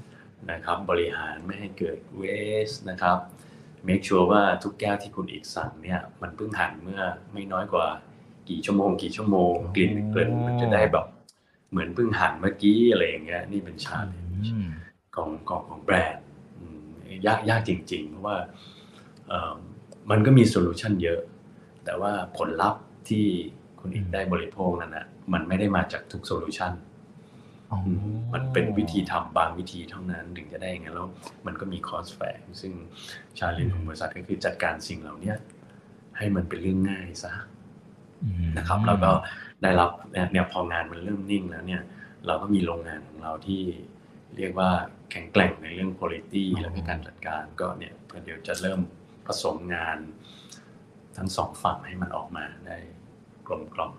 [0.00, 3.18] ๆนะครับ บริหารไม่ให้เกิด waste นะครับ
[3.86, 7.86] make sure ว่าทุกแก้วที่คุณอีกสั่งเนี่ย มันเพิ่งหั่นเมื่อไม่น้อยกว่า
[8.52, 11.06] กี่ชั่วโมง กี่ชั่วโมงกลิ่นเกลิ่นมันจะได้แบบ
[11.70, 14.68] เหมือนเพิ่งหั่นเมื่อกี้อะไรอย่างเงี้ย นี่เป็น challenge อืม
[15.16, 16.26] ของของของแบรนด์
[16.58, 16.86] อืม
[17.26, 18.36] ยากยากจริง ๆ เพราะว่า
[19.28, 19.54] เอ่อ
[20.10, 21.20] มันก็มี solution เยอะ
[21.84, 23.26] แต่ว่าผลลัพธ์ที่
[23.80, 26.72] คุณอีกได้บริโภคนั้นนะมันไม่ได้มาจากทุก solution
[27.70, 27.78] อ๋อ
[28.34, 31.08] มันเป็นวิธีทำบางวิธีเท่านั้นถึงจะได้อย่างนั้นแล้ว
[31.46, 32.72] มันก็มี cost แฝงซึ่ง
[33.38, 35.34] challenge ของบริษัทก็คือจัดการสิ่งเหล่านี้
[36.18, 37.51] ให้มันเป็นเรื่องง่ายซะอืม
[38.58, 39.10] นะครับ แล้วก็
[39.62, 41.82] ได้รับเนี่ยเนี่ยพองานมันเริ่มนิ่งแล้วเนี่ย
[42.26, 43.62] เราก็มีโรงงานของเราที่
[44.36, 44.70] เรียกว่า
[45.10, 46.20] แข็งแกร่งในเรื่องคุณภา
[46.56, 48.80] พแล้วก็การจัดการก็เนี่ยเพื่อเดี๋ยวจะเริ่ม
[49.26, 49.98] ผสมงาน
[51.16, 52.76] ทั้งสองฝั่งให้มันออกมาได้
[53.46, 53.92] กลมกล่อม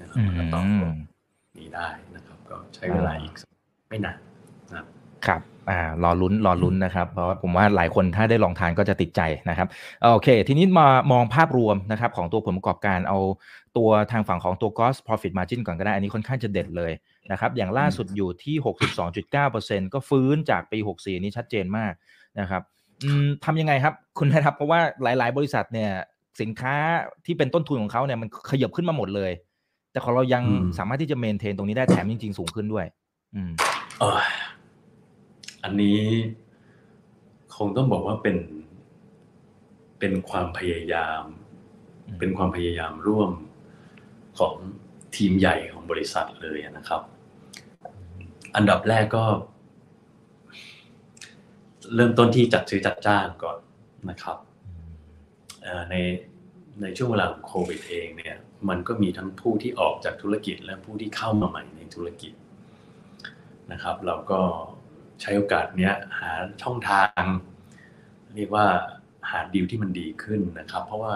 [0.00, 1.00] นะครับอืแล้วก็ตอบโจมทย์
[1.58, 3.50] นี้ได้นะครับ ก็ใช้เวลาอีกสัก
[3.88, 4.18] ไม่นาน
[4.68, 4.86] นะครับ
[5.26, 9.68] ครับ อ่ารอลุ้นรอลุ้นนะครับเพราะว่าผมว่าหลายคนถ้าได้ลองทานก็จะติดใจนะครับ
[10.12, 13.18] โอเค ทีนี้มามองภาพรวมนะครับของตัวผลประกอบการเอา
[13.76, 16.92] ตัวทางฝั่งของตัว gross profit margin ก่อนก็ได้ อันนี้ค่อนข้างจะเด็ดเลย
[17.30, 18.56] นะครับอย่างล่าสุดอยู่ที่
[19.24, 21.92] 62.9%ก็ฟื้นจากปี 64 นี้ชัดเจนมาก
[22.40, 22.62] นะครับ
[23.04, 25.90] อืมทำยังไงครับ คุณนะครับ เพราะว่าหลาย ๆ บริษัทเนี่ย
[26.40, 26.74] สินค้า
[27.26, 29.32] ที่เป็นต้นทุนของเขาเนี่ยมันขยับขึ้นมาหมดเลย
[29.92, 32.86] แต่ของเรายังอืมสามารถที่จะเมนเทนตรงนี้ได้แถมจริง ๆ สูงขึ้นด้วย
[33.34, 33.50] อืม
[34.00, 36.00] เอ่ออันนี้
[37.56, 38.36] คงต้องบอกว่าเป็น
[39.98, 41.22] เป็นความพยายาม
[42.06, 43.30] อืมเป็นความพยายามร่วม
[44.38, 44.54] ของ
[45.16, 47.02] ทีมใหญ่ของบริษัทเลยนะครับ
[48.56, 49.24] อันดับแรกก็
[51.94, 53.58] เริ่มต้นที่จัดซื้อจัดจ้างก่อน
[54.10, 54.38] นะครับ
[55.62, 55.94] เอ่อใน
[56.82, 58.36] ในช่วงเวลาของโควิดเองเนี่ย
[58.68, 62.32] มันก็มีทั้งผู้ที่ออกจากธุรกิจและผู้ที่เข้ามาใหม่ในธุรกิจ
[63.72, 64.40] นะครับ เราก็
[65.20, 66.30] ใช้โอกาสเนี้ยหา
[66.62, 67.22] ช่องทาง
[68.36, 68.66] เรียกว่า
[69.30, 71.14] หาดีลที่มันดีขึ้นนะครับ เพราะว่า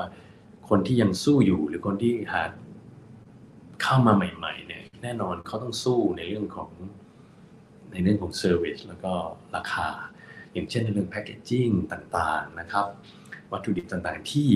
[0.68, 2.42] คนที่ยังสู้อยู่หรือคนที่หา
[3.82, 6.70] เข้ามาใหม่ ๆ เนี่ยแน่นอนเขาต้องสู้ในเรื่องของ
[7.92, 9.12] ในเรื่องของเซอร์วิสแล้วก็
[9.56, 9.88] ราคา
[10.52, 12.86] อย่างเช่นในเรื่องแพ c เกจจิ้งต่างๆนะครับ
[13.52, 14.50] วัตถุดิบต่างๆที่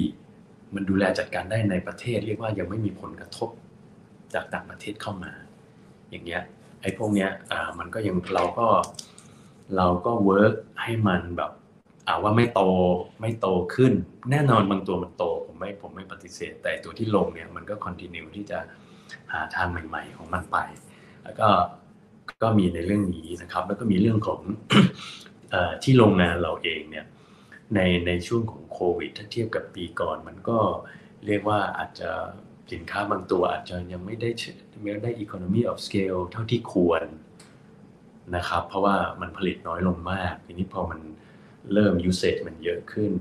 [0.74, 3.50] มันดูแลจัดการได้ในประเทศ เรียกว่ายังไม่มีผลกระทบ
[4.35, 5.33] จากต่างประเทศเข้ามา
[6.11, 6.42] อย่างเงี้ย
[6.83, 8.66] ไอ้พวกเนี้ยอ่ามันก็ยังเราก็
[9.77, 11.53] เราก็เวิร์กให้มันแบบ
[12.09, 12.61] อาว่าไม่โต
[13.20, 13.92] ไม่โตขึ้น
[14.31, 18.59] แน่นอนบางตัวมันโตผมไม่ผมไม่ปฏิเสธ แต่ตัวที่ลงเนี่ยมันก็คอนติเนียที่จะ
[19.33, 20.59] หาทางใหม่ ๆ ของมันไป
[21.24, 21.48] แล้วก็
[22.42, 24.40] ก็มีในเรื่องนี้นะครับ แล้วก็มีเรื่องของ
[25.50, 27.07] เอ่อที่โรงงานเราเองเนี่ย
[27.74, 30.59] ในในช่วงของโควิด ถ้าเทียบกับปีก่อน มันก็
[31.27, 32.11] เรียกว่าอาจจะ
[32.72, 34.30] สินค้าบางตัวอาจจะยังไม่ได้
[34.82, 37.03] ไม่ได้ economy of scale เท่าที่ควร
[38.37, 41.01] นะครับ เพราะว่ามันผลิตน้อยลงมาก ทีนี้พอมัน
[41.72, 43.12] เริ่ม usage มันเยอะขึ้น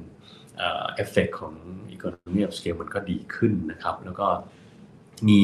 [0.58, 1.54] เอ่อ effect ของ
[1.96, 4.28] economy of scale มันก็ดีขึ้นนะครับ แล้วก็
[5.28, 5.42] มี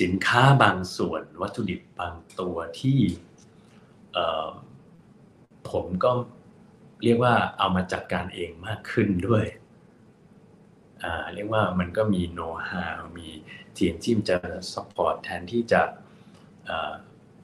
[0.00, 3.00] สินค้าบางส่วนวัตถุดิบบางตัวที่
[5.70, 6.12] ผมก็
[7.04, 9.44] เรียกว่าเอามาจัดการเองมากขึ้นด้วย
[11.34, 13.28] เรียกว่ามันก็มีโน้ตฮาวมี
[13.78, 14.38] ทีมที่จะ
[14.74, 15.82] support แทนที่จะ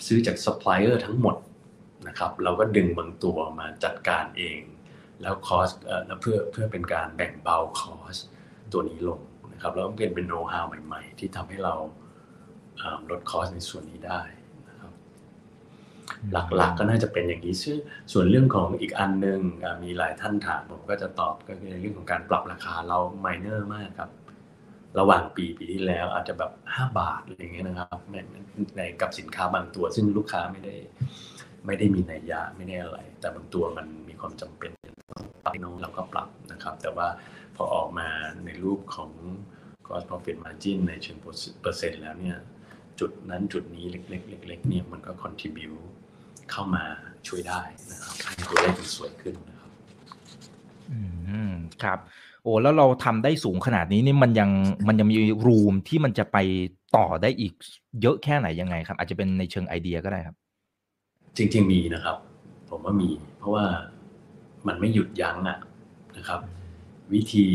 [0.07, 1.37] ซื้อจากซัพพลายเออร์ทั้งหมด
[2.09, 4.61] นะครับเราก็ดึงบางตัวมาจัดการเอง
[5.23, 5.69] แล้ว cost
[6.07, 8.17] แล้วเพื่อเพื่อเป็นการแบ่งเบา cost
[8.73, 9.21] ตัวนี้ลง
[9.53, 11.75] นะครับแล้วก็เป็นเป็นโน้ตฮาวใหม่ๆ ที่ทำให้เรา
[13.11, 14.23] ลด cost ในส่วนนี้ได้
[14.69, 14.93] นะครับ
[16.57, 17.77] หลักๆก็น่าจะเป็นอย่างนี้ซึ่ง
[18.13, 19.41] ส่วนเรื่องของอีกอันหนึ่ง
[19.83, 24.11] มีหลายท่านถามผมก็จะตอบก็คือเรื่องของการปรับราคาเราไมเนอร์มากครับ
[24.99, 28.17] ระหว่างปีปีที่แล้วอาจจะแบบ5บาทอะไรเงี้ยนะครับใน
[28.77, 30.75] ในกับสินค้าบางตัว ซึ่งลูกค้าไม่ได้
[31.67, 34.71] ไม่ได้มีนัยยะไม่ได้อะไร แต่บางตัวมันมีความจำเป็น
[35.45, 37.09] ปรับน้องเราก็ปรับนะครับ แต่ว่า
[37.57, 38.09] พอออกมา
[38.45, 39.11] ในรูปของ
[39.87, 42.39] gross profit margin ในเชิงเปอร์เซ็นต์แล้วเนี่ย
[43.01, 45.81] จุดนั้นจุดนี้เล็กๆเล็กๆเนี่ยมันก็ contribute
[46.51, 46.85] เข้ามา
[47.29, 47.61] ช่วยได้
[47.91, 49.71] นะครับให้ตัวเลขมันสวยขึ้นนะครับ
[50.91, 50.99] อื
[51.51, 51.99] มครับ
[52.43, 54.51] โอ้แล้วเราทำได้สูงขนาดนี้นี่มันยัง
[54.89, 56.39] มันยังมีรูมที่มันจะไป
[56.97, 57.53] ต่อได้อีก
[58.03, 60.37] เยอะแค่ไหนยังไงครับ อาจจะเป็นในเชิงไอเดียก็ได้ครับ
[61.37, 62.17] จริง ๆ มีนะครับ
[62.71, 63.65] ผมว่ามี เพราะว่า
[64.67, 65.59] มันไม่หยุดยั้งอะ
[66.17, 66.41] นะครับ
[67.13, 67.47] วิธี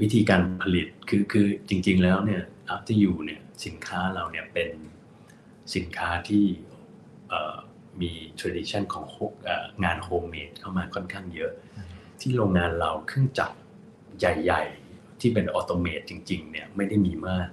[0.00, 2.42] วิธีการผลิตคือคือจริง ๆ แล้วเนี่ย
[2.74, 4.70] After You เนี่ยสินค้าเราเนี่ยเป็น
[5.74, 6.44] สินค้าที่
[8.00, 9.04] มี tradition ของ
[9.84, 11.52] งานโฮมเมดเข้ามาค่อนข้างเยอะ
[12.20, 13.56] ที่โรงงานเราเครื่องจักร
[14.18, 14.62] ใหญ่
[14.92, 17.48] ๆ ที่เป็น automate จริง ๆ เนี่ยไม่ได้มีมาก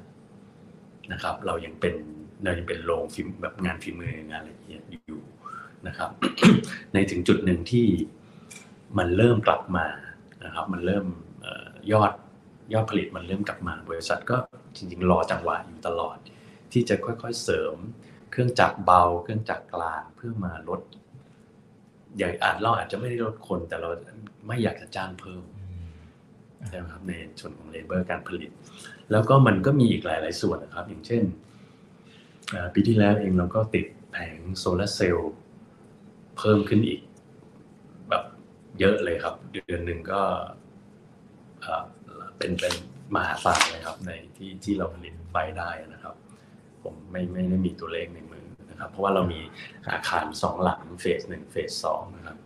[1.11, 1.95] นะครับ เรายังเป็น
[2.43, 5.21] เรายังเป็นโรง feel แบบงานฝีมืองานละเอียดอยู่
[5.87, 6.09] นะครับ
[6.93, 7.87] ในถึงจุดหนึ่งที่
[8.97, 9.87] มันเริ่มกลับมา
[10.43, 11.05] นะครับ มันเริ่ม
[11.91, 12.11] ยอด
[12.73, 14.37] ยอดผลิตมันเริ่มกลับมา บริษัทก็
[14.75, 16.17] จริงๆรอจังหวะอยู่ตลอด
[16.71, 17.75] ที่จะค่อยๆเสริม
[18.31, 20.81] เครื่องจักรเบา เครื่องจักรกลางเพื่อมาลด
[22.17, 23.89] อย่างอาจเราอาจจะไม่ได้ลดคนแต่เรา
[24.47, 25.43] ไม่อยากจะจ้างเพิ่ม
[26.67, 28.51] ใช่ไหมครับในส่วนของเลเบอร์การผลิต
[29.11, 31.23] แล้วก็มันก็มีอีกหลาย ๆ ส่วนนะครับ อย่างเช่น
[32.73, 35.33] ปีที่แล้วเองเราก็ติดแผงโซลาเซลล์
[36.37, 37.01] เพิ่มขึ้นอีก
[38.09, 38.23] แบบ
[38.79, 40.21] เยอะเลยครับ เดือนหนึ่งก็
[42.37, 42.73] เป็นเป็น
[43.15, 46.15] มหาศาลเลยครับ ในที่ที่เราผลิตไฟได้นะครับ
[46.83, 49.39] ผมไม่ไม่ได้มีตัวเลขในมือนะครับ เพราะว่าเรามี
[49.93, 52.37] อาคารสองหลังเฟสหนึ่งเฟสสองนะครับ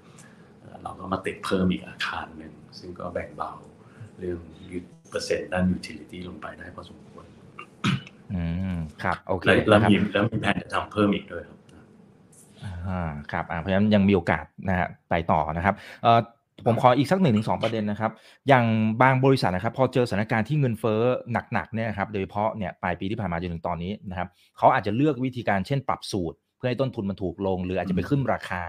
[0.86, 3.52] เราก็มาติดเพิ่มอีกอาคารหนึ่งซึ่งก็แบ่งเบา
[4.20, 4.40] เรื่อง
[4.72, 4.80] ยู
[5.10, 7.26] เปอร์เซ็นต์ด้าน utility ลงไปได้พอสมควร
[8.34, 8.44] อื
[8.76, 11.58] มครับโอเคแล้วมีแล้วมีแผนจะทำเพิ่มอีกด้วยครับ
[12.90, 16.20] อ่าครับอ่าเพราะฉะนั้นยังมีโอกาสนะฮะไปต่อนะครับเอ่อ
[16.66, 18.12] ผมขออีกสักหนึ่งถึงสองประเด็นนะครับ
[18.48, 18.66] อย่าง
[19.02, 21.02] บางบริษัทนะครับ พอเจอสถานการณ์ที่เงินเฟ้อ
[21.54, 24.28] หนักๆเนี่ยครับ โดยเฉพาะเนี่ยปลายปีที่ผ่านมาจนถึงตอนนี้นะครับ
[24.58, 28.64] เขาอาจจะเลือกวิธีการเช่นปรับสูตร เพื่อให้ต้นทุนมันถูกลง หรืออาจจะไปขึ้นราคา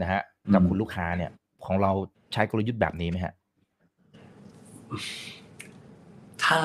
[0.00, 0.20] นะฮะ
[0.54, 1.30] กับคุณลูกค้าเนี่ย
[1.66, 1.92] ของเรา
[2.32, 3.34] ใช้กลยุทธ์แบบนี้ไหมฮะ
[6.44, 6.60] ถ้า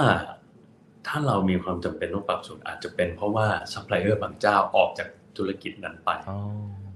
[1.07, 6.09] ถ้าเรามีความจำเป็นต้องปรับสูตรอาจจะเป็นเพราะว่าซัพพลายเออร์บางเจ้าออกจากธุรกิจนั้นไป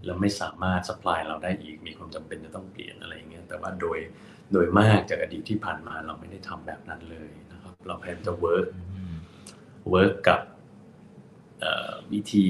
[0.05, 3.97] แล้วไม่สามารถ supply เราได้อีกมีความจำเป็นจะต้องเปลี่ยนอะไรอย่างเงี้ยแต่ว่าโดย
[4.51, 8.67] โดยมากจากอดีตที่ผ่านมาเราไม่ได้ทำแบบนั้นเลยนะครับ เราพยายามจะ work
[9.89, 10.41] work กับ
[12.13, 12.47] วิธี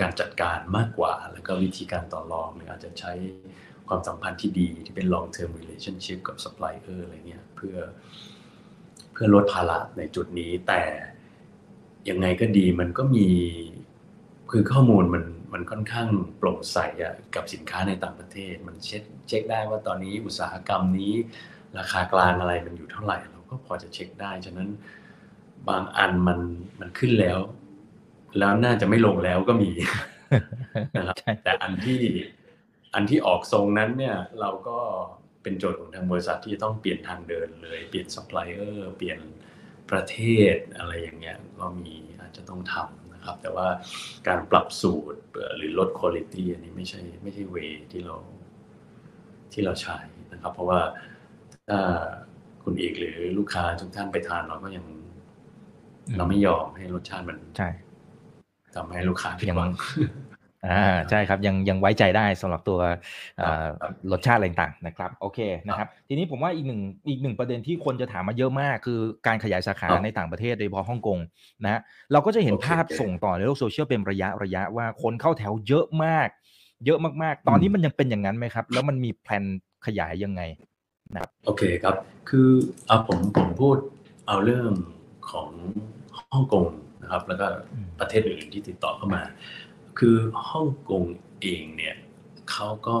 [0.00, 3.12] การจัดการมากกว่า แล้วก็วิธีการต่อรองหรืออาจจะใช้
[3.92, 7.76] ความสัมพันธ์ที่ดีที่เป็น long term relationship กับ supplier อะไรเงี้ยเพื่อ
[9.12, 10.82] เพื่อลดภาระในจุดนี้ แต่
[12.08, 13.28] ยังไงก็ดีมันก็มี
[14.50, 21.12] คือข้อมูลมันมันค่อนข้างโปร่งใสอะกับสินค้าในต่างประเทศ มันเช็คเช็คได้ว่าตอนนี้อุตสาหกรรมนี้
[21.78, 24.68] ราคากลางอะไรมันอยู่เท่าไหร่ เราก็พอจะเช็คได้ฉะนั้น
[25.68, 26.38] บางอันมัน
[26.80, 27.38] มันขึ้นแล้ว
[28.38, 29.70] แล้วน่าจะไม่ลงแล้วก็มี
[30.96, 32.00] นะครับแต่อันที่
[32.94, 34.78] อันที่ออกทรงนั้นเนี่ยเราก็
[35.42, 39.18] เป็นโจทย์ของทางบริษัทที่ต้องเปลี่ยนทางเดินเลย เปลี่ยนซัพพลายเออร์เปลี่ยน
[39.90, 40.16] ประเท
[40.54, 43.68] ศอะไรอย่างเงี้ยก็มีอาจจะต้องทำครับ แต่ว่า
[44.28, 45.20] การปรับสูตร
[45.56, 47.56] หรือลดคุณภาพอันนี้ไม่ใช่ไม่ใช่ way
[47.92, 48.16] ที่เรา
[49.52, 49.98] ที่เราใช้
[50.32, 50.80] นะครับ เพราะว่า
[51.68, 51.78] ถ้า
[52.62, 54.84] คุณอีกหรือลูกค้าทุกท่านไปทานเราก็ยัง
[56.16, 57.70] เราไม่ยอมให้รสชาติมันใช่
[58.74, 59.70] ทำให้ลูกค้าผิดหวัง
[60.68, 62.78] อ่าใช่ครับยังยังไว้ใจได้สำหรับตัว
[64.12, 71.18] รสชาติอะไรต่างๆนะครับโอเคนะครับทีนี้ผมว่าอีกหนึ่งอีกหนึ่งประเด็นที่คนจะถามมาเยอะมาก คือการขยายสาขาในต่างประเทศโดยเฉพาะฮ่องกง
[71.64, 71.80] นะ
[72.12, 76.28] เราก็จะเห็นภาพส่งต่อในโลกโซเชียลเป็นระยะระยะว่าคนเข้าแถวเยอะมาก
[76.86, 79.44] เยอะมากๆ ตอนนี้มันยังเป็นอย่างนั้นไหมครับ แล้วมันมีแผน
[79.86, 80.42] ขยายยังไง
[81.12, 81.96] นะครับโอเคครับ
[82.30, 82.48] คือ
[82.86, 83.76] เอาผมผมพูด
[84.28, 84.70] เอาเรื่อง
[85.30, 85.48] ของ
[86.32, 86.66] ฮ่องกง
[87.02, 87.46] นะครับแล้วก็
[88.00, 89.22] ประเทศอื่นที่ติดต่อเข้ามา
[89.98, 90.16] คือ
[90.48, 91.04] ฮ่องกง
[91.42, 91.96] เองเนี่ย
[92.50, 92.98] เขาก็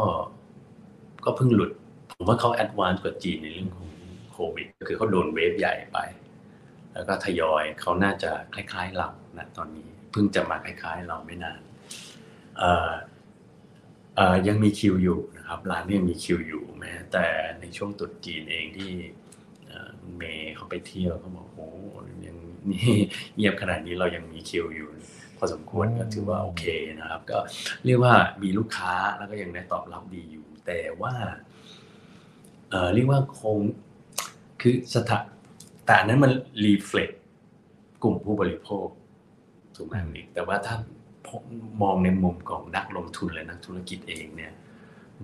[1.24, 1.70] ก็เพิ่งหลุด
[2.12, 3.88] ผมว่าเขาแอดวานซ์กว่าจีนในเรื่องของ
[4.32, 5.98] โควิดคือเขาโดนเวฟใหญ่ไป
[6.92, 11.60] แล้วก็ทยอยเขาน่าจะคล้ายๆเรานะตอนนี้เพิ่งจะมาคล้ายๆเราไม่นาน
[14.48, 17.26] ยังมีคิวอยู่นะครับร้านยังมีคิวอยู่แม้แต่
[17.60, 18.92] ในช่วงตรุษจีนเองที่
[20.16, 21.68] เมย์เขาไปเที่ยวเขาบอกโอ้
[22.26, 22.36] ยัง
[22.70, 22.94] นี่
[23.36, 24.88] เงียบขนาดนี้เรายังมีคิวอยู่
[25.42, 26.64] อสมควรก็ถือว่าโอเค
[27.00, 27.38] นะครับ ก็
[27.84, 31.14] เรียกว่ามีลูกค้าแล้วก็ยังได้ตอบรับดีอยู่ แต่ว่า
[32.70, 33.58] เอ่อเรียกว่าคง
[34.60, 35.18] คือสถา
[35.86, 36.32] แต่นั้นมัน
[36.64, 37.10] รีเฟล็ก
[38.02, 38.86] กลุ่มผู้บริโภค
[39.76, 40.76] ถูกไหมอีกแต่ว่าถ้า
[41.82, 44.52] มองในมุมของนักลงทุนและนักธุรกิจเองเนี่ย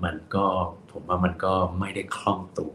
[0.05, 0.47] มันก็
[0.93, 2.75] ผมว่ามันก็ไม่ได้คล่องตัว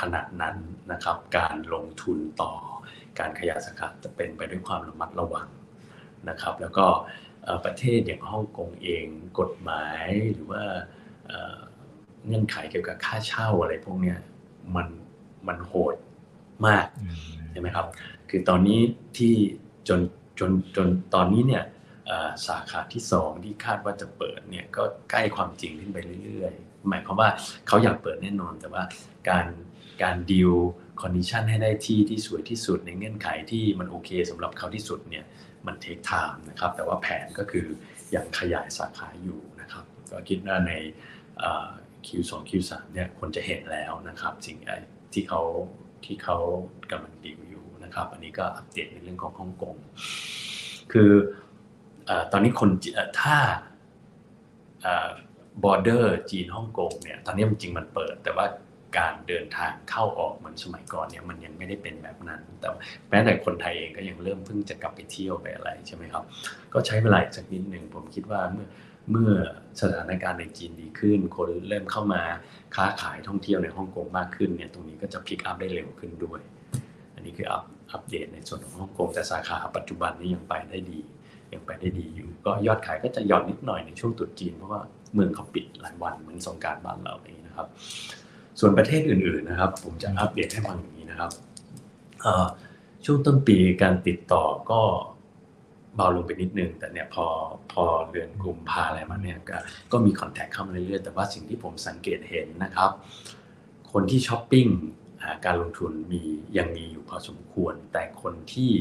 [0.00, 0.56] ขนาดนั้น
[0.92, 2.52] นะครับ การลงทุนต่อ
[3.18, 5.48] การขยายสาขาจะเป็นไปด้วยความระมัดระวัง
[6.28, 6.86] นะครับ แล้วก็
[7.64, 9.06] ประเทศอย่างฮ่องกงเอง
[9.40, 10.62] กฎหมายหรือว่า
[12.26, 14.18] เงื่อนไขเกี่ยวกับค่าเช่าอะไรพวกเนี้ย
[14.76, 14.88] มัน
[15.48, 15.94] มันโหด
[16.66, 16.86] มาก
[17.50, 17.86] ใช่ไหมครับ
[18.30, 18.80] คือตอนนี้
[19.16, 19.34] ที่
[19.88, 20.00] จน
[20.38, 21.64] จนจนตอนนี้เนี่ย
[22.46, 27.30] สาขาที่ 2 ที่คาดว่าจะเปิดเนี่ยก็ใกล้ความจริงขึ้นไปเรื่อยๆ หมายความว่า
[27.66, 28.82] เขาอยากเปิดแน่นอน แต่ว่า
[29.28, 29.46] การ
[30.02, 30.52] การดีล
[31.00, 35.24] condition ให้ได้ที่ที่สวยที่สุดในเงื่อนไขที่มันโอเคสำหรับเขาที่สุดเนี่ย
[35.66, 37.66] มัน take time นะครับ แต่ว่าแผนก็คือ
[38.14, 40.72] ยังขยายสาขาอยู่นะครับ ก็คิดว่าใน
[42.06, 44.56] Q2 Q3 เนี่ยคนจะเห็นแล้วนะครับ สิ่ง
[45.12, 45.42] ที่เขา
[46.04, 46.38] ที่เขา
[46.90, 49.76] กำลังดีลอยู่นะครับ อันนี้ก็อัปเดตในเรื่องของฮ่องกง
[50.92, 51.12] คือ
[52.32, 52.70] ตอนนี้คน
[53.20, 53.36] ถ้า
[55.62, 58.46] บอร์เดอร์จีนฮ่องกงเนี่ย ตอนนี้จริงมันเปิด แต่ว่า
[58.98, 62.68] การเดินทางเข้าออกเหมือนสมัยก่อนเนี่ยมันยังไม่ได้เป็นแบบนั้น แต่
[63.10, 66.24] แม้แต่คนไทยเองก็ยังเริ่มเพิ่งจะกลับไปเที่ยวไปอะไรใช่ไหมครับ
[66.72, 68.68] ก็ใช้เวลาสักนิดหนึ่งผมคิดว่าเมื่อ
[69.10, 69.32] เมื่อ
[69.80, 72.22] สถานการณ์ในจีนดีขึ้น คนเริ่มเข้ามา
[72.76, 76.40] ค้าขายท่องเที่ยวในฮ่องกงมากขึ้นเนี่ยตรงนี้ก็จะพลิกอัพได้เร็วขึ้นด้วย
[77.14, 81.00] อันนี้คืออัพอัปเดตในส่วนของฮ่องกงแต่สาขาปัจจุบันนี้ยังไปได้ดี
[81.52, 84.80] ยังไปได้ดีอยู่ ก็ยอดขายก็จะหย่อนนิดหน่อยในช่วงตรุษจีนเพราะว่า
[85.14, 87.68] เมืองเขาปิดหลายวันเหมือนสงการบ้านเราเองนะครับ
[88.60, 91.30] ส่วนประเทศอื่นๆนะครับ ผมจะอัปเดตให้ฟังอย่างนี้นะครับ
[93.04, 94.80] ช่วงต้นปีการติดต่อก็
[95.96, 97.26] เบาลงไปนิดนึง แต่เนี่ยพอ
[97.72, 99.56] พอเดือนกุมภาอะไรมาเนี่ยก็
[99.92, 102.90] ก็มีคอนแทคเข้ามาเรื่อยๆ แต่ว่าสิ่งที่ผมสังเกตเห็นนะครับ
[103.92, 104.66] คนที่ช้อปปิ้ง
[105.44, 106.22] การลงทุนมี
[106.58, 108.72] ยังมีอยู่พอสมควร แต่คนที่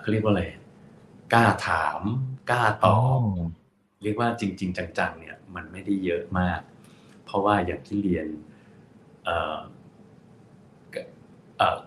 [0.00, 0.44] เขาเรียกว่าอะไร
[1.32, 2.00] กล้าถาม
[2.50, 3.22] กล้าตอบ
[4.02, 6.60] เรียกว่าจริง ๆ จังๆเนี่ยมันไม่ได้เยอะมาก
[7.32, 8.26] เพราะว่าอย่างที่เรียน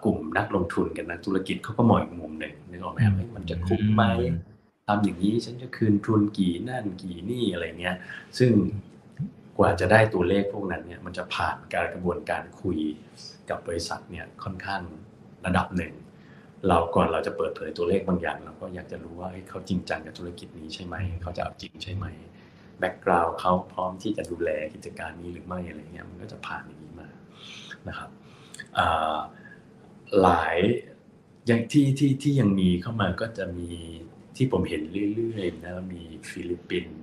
[0.03, 2.99] กลุ่มนักลงทุนกันนักธุรกิจเขาก็มองอีกมุมหนึ่งนึกออกไหม
[3.35, 4.03] มันจะคุ้มไหม
[4.87, 7.95] ทำอย่างนี้ฉันจะคืนทุนกี่นั่นกี่นี่อะไรเงี้ย
[8.37, 8.51] ซึ่ง
[9.57, 12.77] กว่าจะได้ตัวเลขพวกนั้นเนี่ยมันจะผ่านการกระบวนการคุย
[13.49, 14.81] กับบริษัทเนี่ยค่อนข้าง
[15.45, 15.93] ระดับหนึ่ง
[16.67, 22.05] เราก่อนเราจะเปิดเผยตัวเลขบางอย่าง เราก็อยากจะรู้ว่าเขาจริงจังกับธุรกิจนี้ใช่ไหม เขาจะเอาจริงใช่ไหม
[22.79, 27.09] แบ็กกราวด์เขาพร้อมที่จะดูแลกิจการนี้หรือไม่อะไรเงี้ยมันก็จะผ่านอย่างนี้มา
[27.87, 28.09] นะครับ
[30.21, 30.57] หลาย
[31.45, 33.71] อย่างที่ที่ที่ยังมีเข้ามาก็จะมี
[34.35, 34.81] ที่ผมเห็น
[35.15, 37.01] เรื่อยๆนะมีฟิลิปปินส์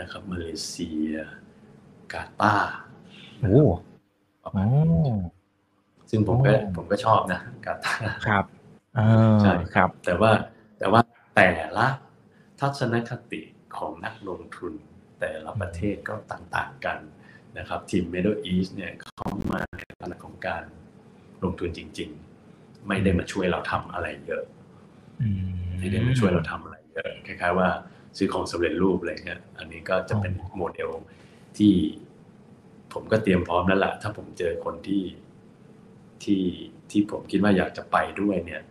[0.00, 1.10] นะครับมาเลเซีย
[2.12, 2.72] กาตาร์
[3.40, 3.62] โอ้
[4.42, 4.64] โอ้
[6.10, 7.94] ซึ่งผมก็ผมก็ชอบนะกาตา
[8.26, 8.44] ครับ
[9.42, 10.32] ใช่ครับ แต่ว่า
[10.78, 11.00] แต่ว่า
[11.36, 11.86] แต่ละ
[12.60, 13.42] ทัศนคติ
[13.78, 14.72] ของนักลงทุน
[15.20, 16.98] แต่ละประเทศก็ต่างๆกัน
[17.58, 20.64] นะครับทีม Middle East เนี่ยเข้ามาในลักษณะของการ
[21.42, 22.10] ลงทุนจริง
[22.48, 24.42] ๆ ไม่ได้มาช่วยเราทำอะไรเยอะ
[25.78, 27.68] ไม่ได้มาช่วยเราทำอะไรเยอะคล้ายๆว่า
[28.16, 30.90] ซื้อของสำเร็จรูปอะไรเงี้ยอันนี้ก็จะเป็นโมเดล
[31.58, 31.74] ที่
[32.92, 35.04] ผมก็เตรียมพร้อมแล้วล่ะ ถ้าผมเจอคนที่
[36.22, 36.42] ที่
[36.90, 38.62] ที่ผมคิดว่าอยากจะไปด้วยเนี่ย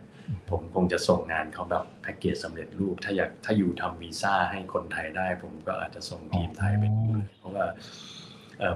[0.50, 7.66] ผมคงจะส่งงานเขาแบบแพ็กเกจสำเร็จรูป ถ้าอยากถ้าอยู่ทำวีซ่าให้คนไทยได้ ผมก็อาจจะส่งทีมไทยไปด้วยเพราะว่า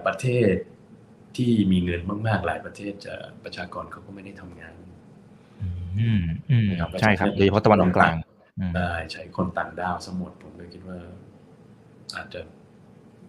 [0.07, 0.55] ประเทศ
[1.37, 4.75] ที่มีเงินมาก ๆ หลายประเทศจะประชากรเขาก็ไม่ได้ทำงาน
[7.01, 8.15] ใช่ครับโดยเฉพาะตะวันออกกลาง
[8.77, 10.99] ได้ใช้คนต่างดาวสมุดผมก็คิดว่า
[12.17, 12.41] อาจจะ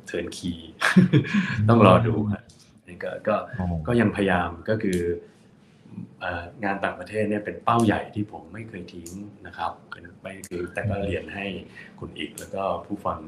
[0.07, 0.53] เทินคี
[1.69, 2.43] ต้องรอดูครับ
[2.87, 3.35] นี่ก็ก็
[3.87, 4.99] ก็ยังพยายามก็คือ
[6.63, 9.09] งานต่างประเทศเนี่ยเป็นเป้าใหญ่ที่ผมไม่เคยทิ้ง
[9.47, 9.71] นะครับ
[10.21, 11.45] ไม่คือแต่ก็เรียนให้
[11.99, 13.19] คุณอีกแล้วก็ผู้ฟัง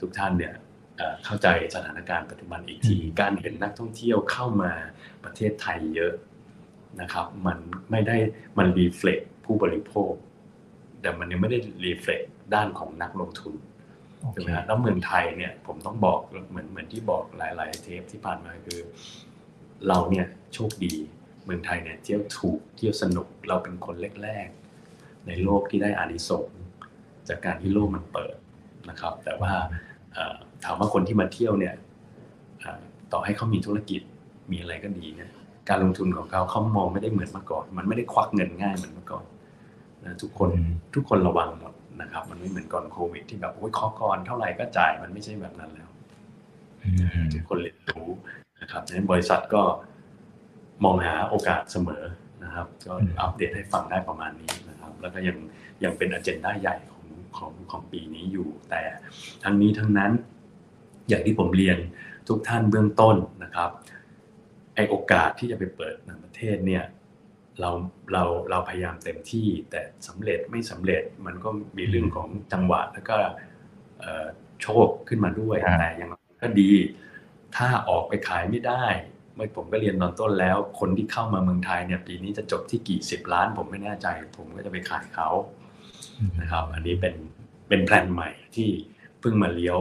[0.00, 0.54] ทุกท่านเนี่ย
[1.24, 4.72] เข้าใจสถานการณ์ปัจจุบันอีกที การเห็นนักท่องเที่ยวเข้ามา
[5.24, 6.14] ประเทศไทยเยอะ
[7.00, 7.58] นะครับ มัน
[7.90, 8.16] ไม่ได้
[8.58, 10.12] มันรีเฟล็กผู้บริโภค
[11.00, 12.22] แต่มันยังไม่ได้รีเฟล็ก
[12.54, 13.54] ด้านของนักลงทุน
[14.34, 18.80] ถูกไหมแล้วเมืองไทยเนี่ยผมต้องบอกเหมือนเหมือนที่บอกหลาย ๆ เทปที่ผ่านมาคือ
[19.88, 20.94] เราเนี่ยโชคดี
[21.46, 26.58] เมืองไทยเนี่ยเที่ยวถูกเที่ยวสนุกเราเป็นคนแรกๆในโลกที่ได้อานิสงส์
[27.28, 28.36] จากการที่โลกมันเปิด
[28.90, 29.52] นะครับ แต่ว่า
[30.64, 31.74] ถามว่าคนที่มาเที่ยวเนี่ย
[33.12, 34.00] ต่อให้เขามีธุรกิจ
[34.50, 35.30] มีอะไรก็ดีเนี่ย
[35.68, 39.24] การลงทุนของเขาเขามองไม่ได้เหมือนเมื่อก่อน มันไม่ได้ควักเงินง่ายเหมือนเมื่อก่อน
[40.04, 40.50] นะทุกคน
[40.94, 41.72] ทุกคนระวังหมด
[42.02, 45.90] นะครับ มันไม่เหมือนก่อนโควิด ที่แบบโอ้ยขอก่อนเท่าไหร่ก็จ่ายมันไม่ใช่แบบนั้นแล้ว
[47.32, 48.08] ทุกคนเรียนรู้
[48.60, 49.62] นะครับดังนั้นบริษัทก็
[50.84, 52.04] มองหาโอกาสเสมอ
[52.44, 55.36] นะครับ ก็อัปเดตให้ฟังได้ประมาณนี้นะครับ แล้วก็ยัง
[55.84, 57.04] ยังเป็นอเจนดาใหญ่ของ
[57.36, 58.82] ของของปีนี้อยู่ แต่
[59.42, 60.12] ทั้งนี้ทั้งนั้น
[61.08, 61.78] อย่างที่ผมเรียน
[62.28, 63.70] ทุกท่านเบื้องต้นนะครับ
[64.74, 66.84] ไอโอกาสที่จะไปเปิดในประเทศเนี่ย
[67.60, 67.70] เรา
[68.12, 73.16] เราเราพยายามเต็มที่แต่สำเร็จไม่สำเร็จมันก็มีเรื่องของจังหวะแล้วก็
[74.62, 76.10] โชคขึ้นมาด้วยแต่ยัง
[76.42, 76.70] ก็ดี
[77.56, 78.84] ถ้าออกไปขายไม่ได้
[79.36, 84.06] เมื่อผมก็เรียนตอนต้นแล้ว คนที่เข้ามาเมืองไทยเนี่ยปีนี้จะจบที่กี่สิบล้าน ผมไม่แน่ใจ
[84.36, 85.28] ผมก็จะไปขายเขา
[86.40, 87.14] นะครับ อันนี้เป็น
[87.68, 88.68] เป็นแผนใหม่ที่
[89.20, 89.78] เพิ่งมาเลี้ยว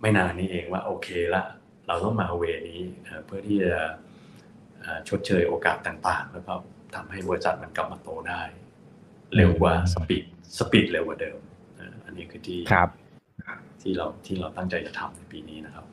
[0.00, 1.42] ไม่นานนี้เองว่าโอเคละ
[1.86, 2.80] เราต้องมาเวนี้
[3.26, 3.74] เพื่อที่จะ
[5.08, 6.52] ชดเชยโอกาสต่างๆ แล้วก็
[6.94, 8.42] ทำให้บริษัทมันกลับมาโตได้
[9.36, 10.24] เร็วกว่าสปีด
[10.58, 11.38] สปีดเร็วกว่าเดิม
[12.04, 12.88] อันนี้คือที่ครับ
[13.82, 15.86] ที่เราที่เราตั้งใจจะทำในปีนี้นะครับ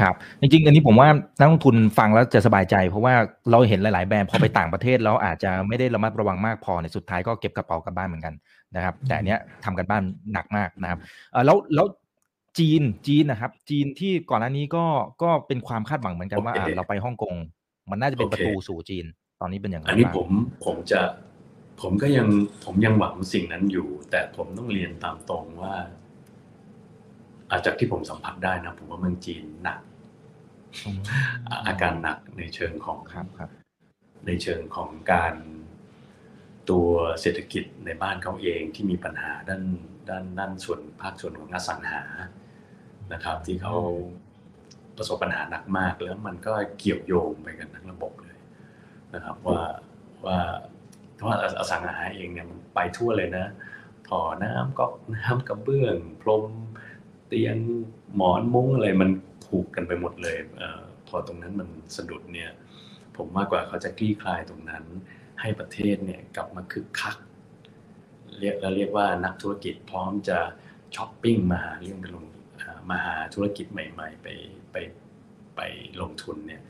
[0.00, 3.14] ครับ จริงๆ อันนี้ผมว่านักลงทุนฟังแล้วจะสบายใจ เพราะว่า
[3.50, 8.34] เราเห็นหลาย ๆ แบรนด์พอไปต่างประเทศแล้วอาจจะไม่ได้ระมัดระวังมากพอในสุดท้ายก็เก็บกระเป๋ากลับบ้านเหมือนกัน
[8.76, 10.98] นะครับ แต่อันเนี้ยทำกันบ้านหนักมากนะครับ
[11.46, 11.86] แล้วแล้ว
[12.58, 14.84] จีนจีนนะครับ จีนที่ก่อนหน้านี้ก็
[15.22, 17.34] ก็เป็นความคาดหวังเหมือนกันว่าเราไปฮ่องกง
[17.90, 19.04] มันน่าจะเป็นประตูสู่จีน
[19.40, 20.28] ตอนนี้เป็นอย่างไรอันนี้ผม
[20.64, 21.00] ผมจะ
[21.80, 22.28] ผมก็ยัง
[22.64, 25.74] ผมยังหวังสิ่งนั้นอยู่ แต่ผมต้องเรียนตามตรงว่า
[27.50, 29.80] อาจจากที่ผมสัมผัสได้นะ ผมว่าเมืองจีนหนัก
[31.66, 33.50] อาการหนักในเชิงของครับครับ
[34.26, 35.34] ในเชิงของการ
[36.70, 36.88] ตัว
[37.20, 39.62] เศรษฐกิจในบ้านเขาเองที่มีปัญหาด้าน
[40.08, 42.02] ด้านด้านส่วนภาคส่วนของอสังหา
[43.12, 43.76] นะครับ ที่เขา
[44.96, 48.36] ประสบปัญหาหนักมากแล้วมันก็เกี่ยวโยงไปกันทั้งระบบเลย
[49.14, 49.60] นะครับ ว่า
[50.26, 50.38] ว่า
[51.14, 53.46] เพราะว่าอสังหาเองเนี่ยมันไปทั่วเลยนะ
[54.08, 54.84] ถอน้ำก็
[55.16, 56.44] น้ำกระเบื้องพรม
[57.28, 57.56] เตียง
[58.16, 59.10] หมอนมุ้งอะไรมัน
[59.44, 62.50] ผูกกันไปหมดเลยเออพอตรงนั้นมันสะดุดเนี่ย
[63.16, 64.84] ผมมากกว่าเขาจะคลี่คลายตรงนั้น
[65.40, 67.16] ให้ประเทศเนี่ยกลับมาคึกคัก
[68.38, 70.38] เรียกแล้วเรียกว่านักธุรกิจพร้อมจะ
[70.96, 72.24] ช้อปปิ้งมาหาเรื่องไปลง
[72.90, 74.28] มาหาธุรกิจใหม่ ๆ ไป
[74.72, 74.76] ไป
[75.56, 75.60] ไป
[76.00, 76.62] ลงทุนเนี่ย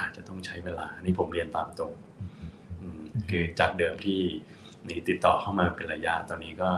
[0.00, 1.92] อาจจะต้องใช้เวลานี่ผมเรียนตามตรง
[3.30, 4.20] คือจากเดิมที่
[4.88, 6.70] มีติดต่อเข้ามาเป็นระยะตอนนี้ก็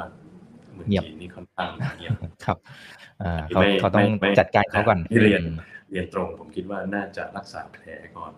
[0.74, 2.14] เมืองจีนนี่ค่อนข้างเงียบ
[2.44, 2.58] ครับ
[3.48, 4.06] เขาเขาต้อง
[4.38, 5.42] จัดการเขาก่อนที่เรียน
[5.90, 7.84] เรียนตรงผมคิดว่าน่าจะรักษาแผล
[8.16, 8.32] ก่อน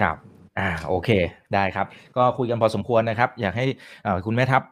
[0.00, 0.16] ครับ
[0.58, 1.10] อ่าโอเค
[1.54, 3.64] ได้ครับ ก็คุยกันพอสมควรนะครับ อยากให้
[4.26, 4.62] คุณแม่ทัพ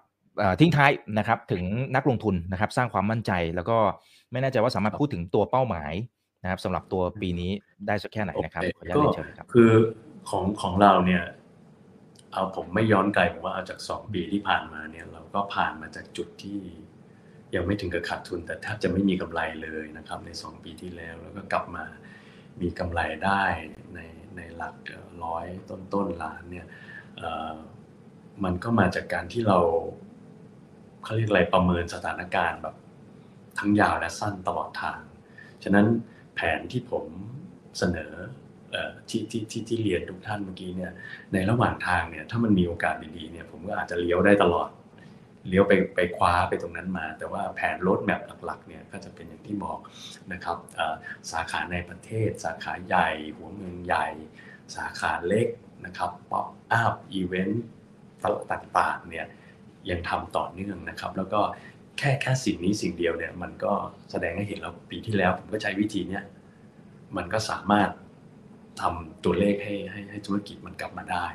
[0.61, 3.79] ทิ้งท้ายนะครับ ถึงนักลงทุนนะครับ สร้างความมั่นใจแล้วก็
[4.33, 5.93] ไม่แน่ใจว่าสามารถพูดถึงตัวเป้าหมาย
[6.43, 7.51] นะครับสำหรับตัวปีนี้
[7.87, 9.71] ได้สักแค่ไหนนะครับขออนุญาตเชิญครับคือ
[10.31, 11.23] ของของเราเนี่ย
[12.33, 16.61] เอาผมไม่ย้อนไกลผมว่าเอาจากสองปีที่ผ่านมาเนี่ย เราก็ผ่านมาจากจุดที่
[17.55, 21.85] ยังไม่ถึงกับขาดทุน แต่แทบจะไม่มีกำไรเลยนะครับ ในสองปีที่แล้ว แล้วก็กลับมา
[22.61, 23.43] มีกำไรได้
[23.95, 24.01] ใน
[24.37, 24.75] ในหลัก
[25.25, 26.67] ร้อยต้นต้นล้านเนี่ย
[28.45, 29.59] มันก็มาจากการที่เรา
[31.05, 32.77] เขาเรียกอะไรประเมินสถานการณ์แบบ
[33.59, 35.01] ทั้งยาวและสั้นตลอดทาง
[35.63, 35.87] ฉะนั้น
[36.35, 37.05] แผนที่ผม
[37.79, 38.13] เสนอ
[39.09, 40.93] ที่ที่ที่ที่เรียนทุกท่านเมื่อกี้เนี่ย
[41.33, 44.69] ในระหว่างทางเนี่ยถ้ามันมีโอกาสดีๆเนี่ยผมก็อาจจะเลี้ยวได้ตลอด
[45.49, 49.79] เลี้ยวไปไปคว้าไปตรงนั้นมา แต่ว่าแผนรถแมพหลักๆเนี่ยก็จะเป็นอย่างที่บอก
[50.33, 50.59] นะครับ
[51.31, 54.07] สาขาในประเทศ สาขาใหญ่ หัวเมืองใหญ่
[54.77, 55.49] สาขาเล็ก
[55.87, 57.65] นะครับ pop-up event
[58.53, 59.27] ต่างๆเนี่ย
[59.91, 61.41] ยังทำต่อเนื่องนะครับ แล้วก็
[61.99, 63.73] แค่แค่สิ่งนี้สิ่งเดียวเนี่ยมันก็
[64.11, 66.25] แสดงให้เห็นแล้วปีที่แล้วผมก็ใช้วิธีเนี้ย
[67.17, 67.91] มันก็สามารถ
[68.81, 71.27] ทำตัวเลขให้ให้ให้ธุรกิจมันกลับมาได้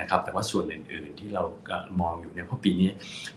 [0.00, 1.42] นะครับแต่ว่าส่วนอื่นๆที่เรา
[2.00, 2.90] มองอยู่เนี่ยเพราะปีนี้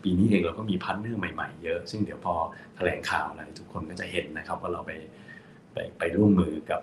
[0.04, 2.36] ปีนี้เองเราก็มี partner ใหม่ๆเยอะ ซึ่งเดี๋ยวพอ
[2.76, 4.92] แถลงข่าวอะไรทุกคนก็จะเห็นนะครับว่าเราไป
[5.74, 6.82] ไปไปร่วมมือกับ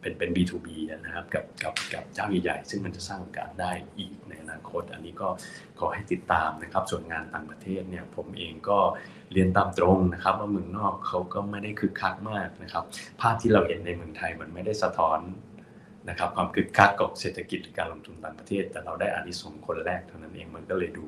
[0.00, 5.28] เป็นเป็น B2B นะครับกับกับกับเจ้าใหญ่ๆซึ่งมันจะสร้างโอกาสได้อีกในอนาคต อันนี้ก็
[5.78, 8.78] ขอให้ติดตามนะครับส่วนงานต่างประเทศเนี่ยผมเองก็
[9.32, 12.84] เรียนตามตรงนะครับว่าเมืองนอกเขาก็ไม่ได้คึกคักมากนะครับ
[13.20, 15.18] ภาพที่เราเห็นในเมืองไทยมันไม่ได้สะท้อน
[16.08, 21.04] นะครับความคึกคักกับเศรษฐกิจการลงทุนต่างประเทศ แต่เราได้อานิสงส์คนแรกเท่านั้นเองมันก็เลยดู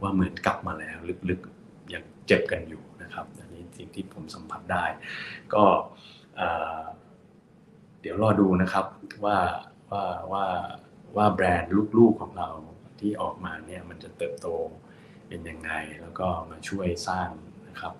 [0.00, 0.96] ว่าเหมือนกลับมาแล้ว
[1.30, 4.84] ลึกๆยังเจ็บกันอยู่นะครับอันนี้สิ่งที่ผมสัมผัสได้
[5.54, 5.64] ก็
[8.00, 8.86] เดี๋ยวรอดูนะครับ
[9.24, 9.36] ว่า
[9.90, 10.44] ว่าว่า
[11.16, 12.48] ว่าแบรนด์ลูกๆของเรา
[13.00, 14.48] ที่ออกมาเนี่ยมันจะเติบโต
[15.28, 15.72] เป็นยังไง
[16.02, 17.30] แล้วก็มาช่วยสร้าง
[17.68, 17.94] นะครับ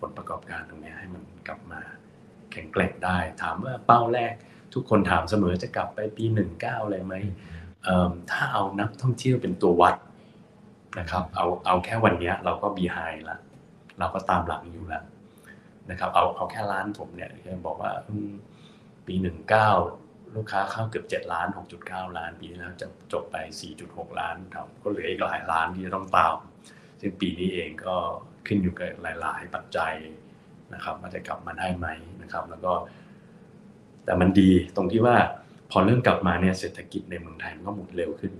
[0.00, 1.80] ผลประกอบการตรงนี้ให้มันกลับมา
[2.52, 4.34] แข็งแกร่งได้ ถามว่าเป้าแรก
[4.74, 7.14] ทุกคนถามเสมอจะกลับไปปีหนึ่งเก้าอะไรไหม
[8.30, 9.94] ถ้าเอานักท่องเที่ยวเป็นตัววัด
[10.98, 12.98] นะครับเอาเอาแค่วันนี้เราก็บีไฮ
[13.30, 13.38] ละ
[13.98, 15.04] เราก็ตามหลังอยู่แล้ว
[15.90, 17.30] นะครับเอาเอาแค่ร้านผมเนี่ย
[17.66, 17.92] บอกว่า
[19.06, 19.70] ปีหนึ่งเก้า
[20.34, 26.36] ลูกค้าเข้าเกือบเจ็ดล้านหกจุดเก้าล้าน ปีที่แล้วจะจบไปสี่จุดหกล้านครับก็เหลืออีกหลายล้านที่จะต้องตาม
[27.00, 27.96] ซึ่งปีนี้เองก็
[28.46, 29.94] ขึ้นอยู่กับหลาย ๆ ปัจจัย
[30.74, 31.86] นะครับมันจะกลับมาได้ไหม
[32.22, 32.72] นะครับ แล้วก็
[34.04, 35.16] แต่มันดีตรงที่ว่า
[35.70, 38.32] พอเริ่มกลับมาเนี่ยเศรษฐกิจในเมืองไทยมันก็หมุนเร็วขึ้น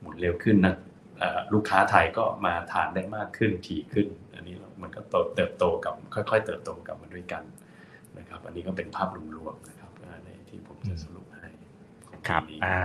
[0.00, 0.74] หมุนเร็วขึ้นนะ
[1.52, 5.00] ลูกค้าไทยก็มาทานได้มากขึ้นถี่ขึ้น อันนี้มันก็
[5.36, 7.42] เติบโตกับค่อย ๆ เติบโตกับมาด้วยกัน
[8.18, 9.90] นะครับ อันนี้ก็เป็นภาพรวมๆนะครับ
[10.24, 11.48] ในที่ผมจะสรุปให้
[12.28, 12.80] ครับอ่า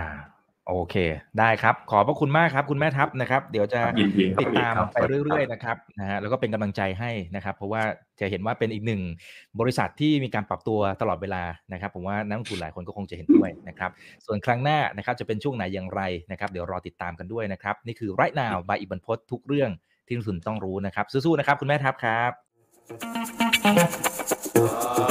[0.70, 0.96] โอเค
[1.40, 3.82] ได้ครับ ขอบพระคุณมากครับ คุณแม่ทัพนะครับ เดี๋ยวจะ
[4.42, 7.82] ติดตามไปเรื่อยๆนะครับนะฮะแล้วก็เป็นกำลังใจให้นะครับ เพราะว่า
[8.20, 9.02] จะเห็นว่าเป็นอีกหนึ่ง
[9.60, 11.44] บริษัทที่มีการปรับตัวตลอดเวลา
[11.74, 13.92] นะครับ ผมว่านักลงทุนหลายคนก็คงจะเห็นด้วยนะครับ
[14.26, 16.02] ส่วนครั้งหน้านะครับจะเป็นช่วงไหนอย่างไร
[16.32, 19.70] นะครับ เดี๋ยวรอติดตามกันด้วยนะครับ นี่คือไรนาวบายอิบันพศทุกเรื่อง
[20.08, 22.24] ที่นักลงทุนต้องรู้นะครับสู้ๆนะครับ คุณแม่ทัพครั
[25.10, 25.11] บ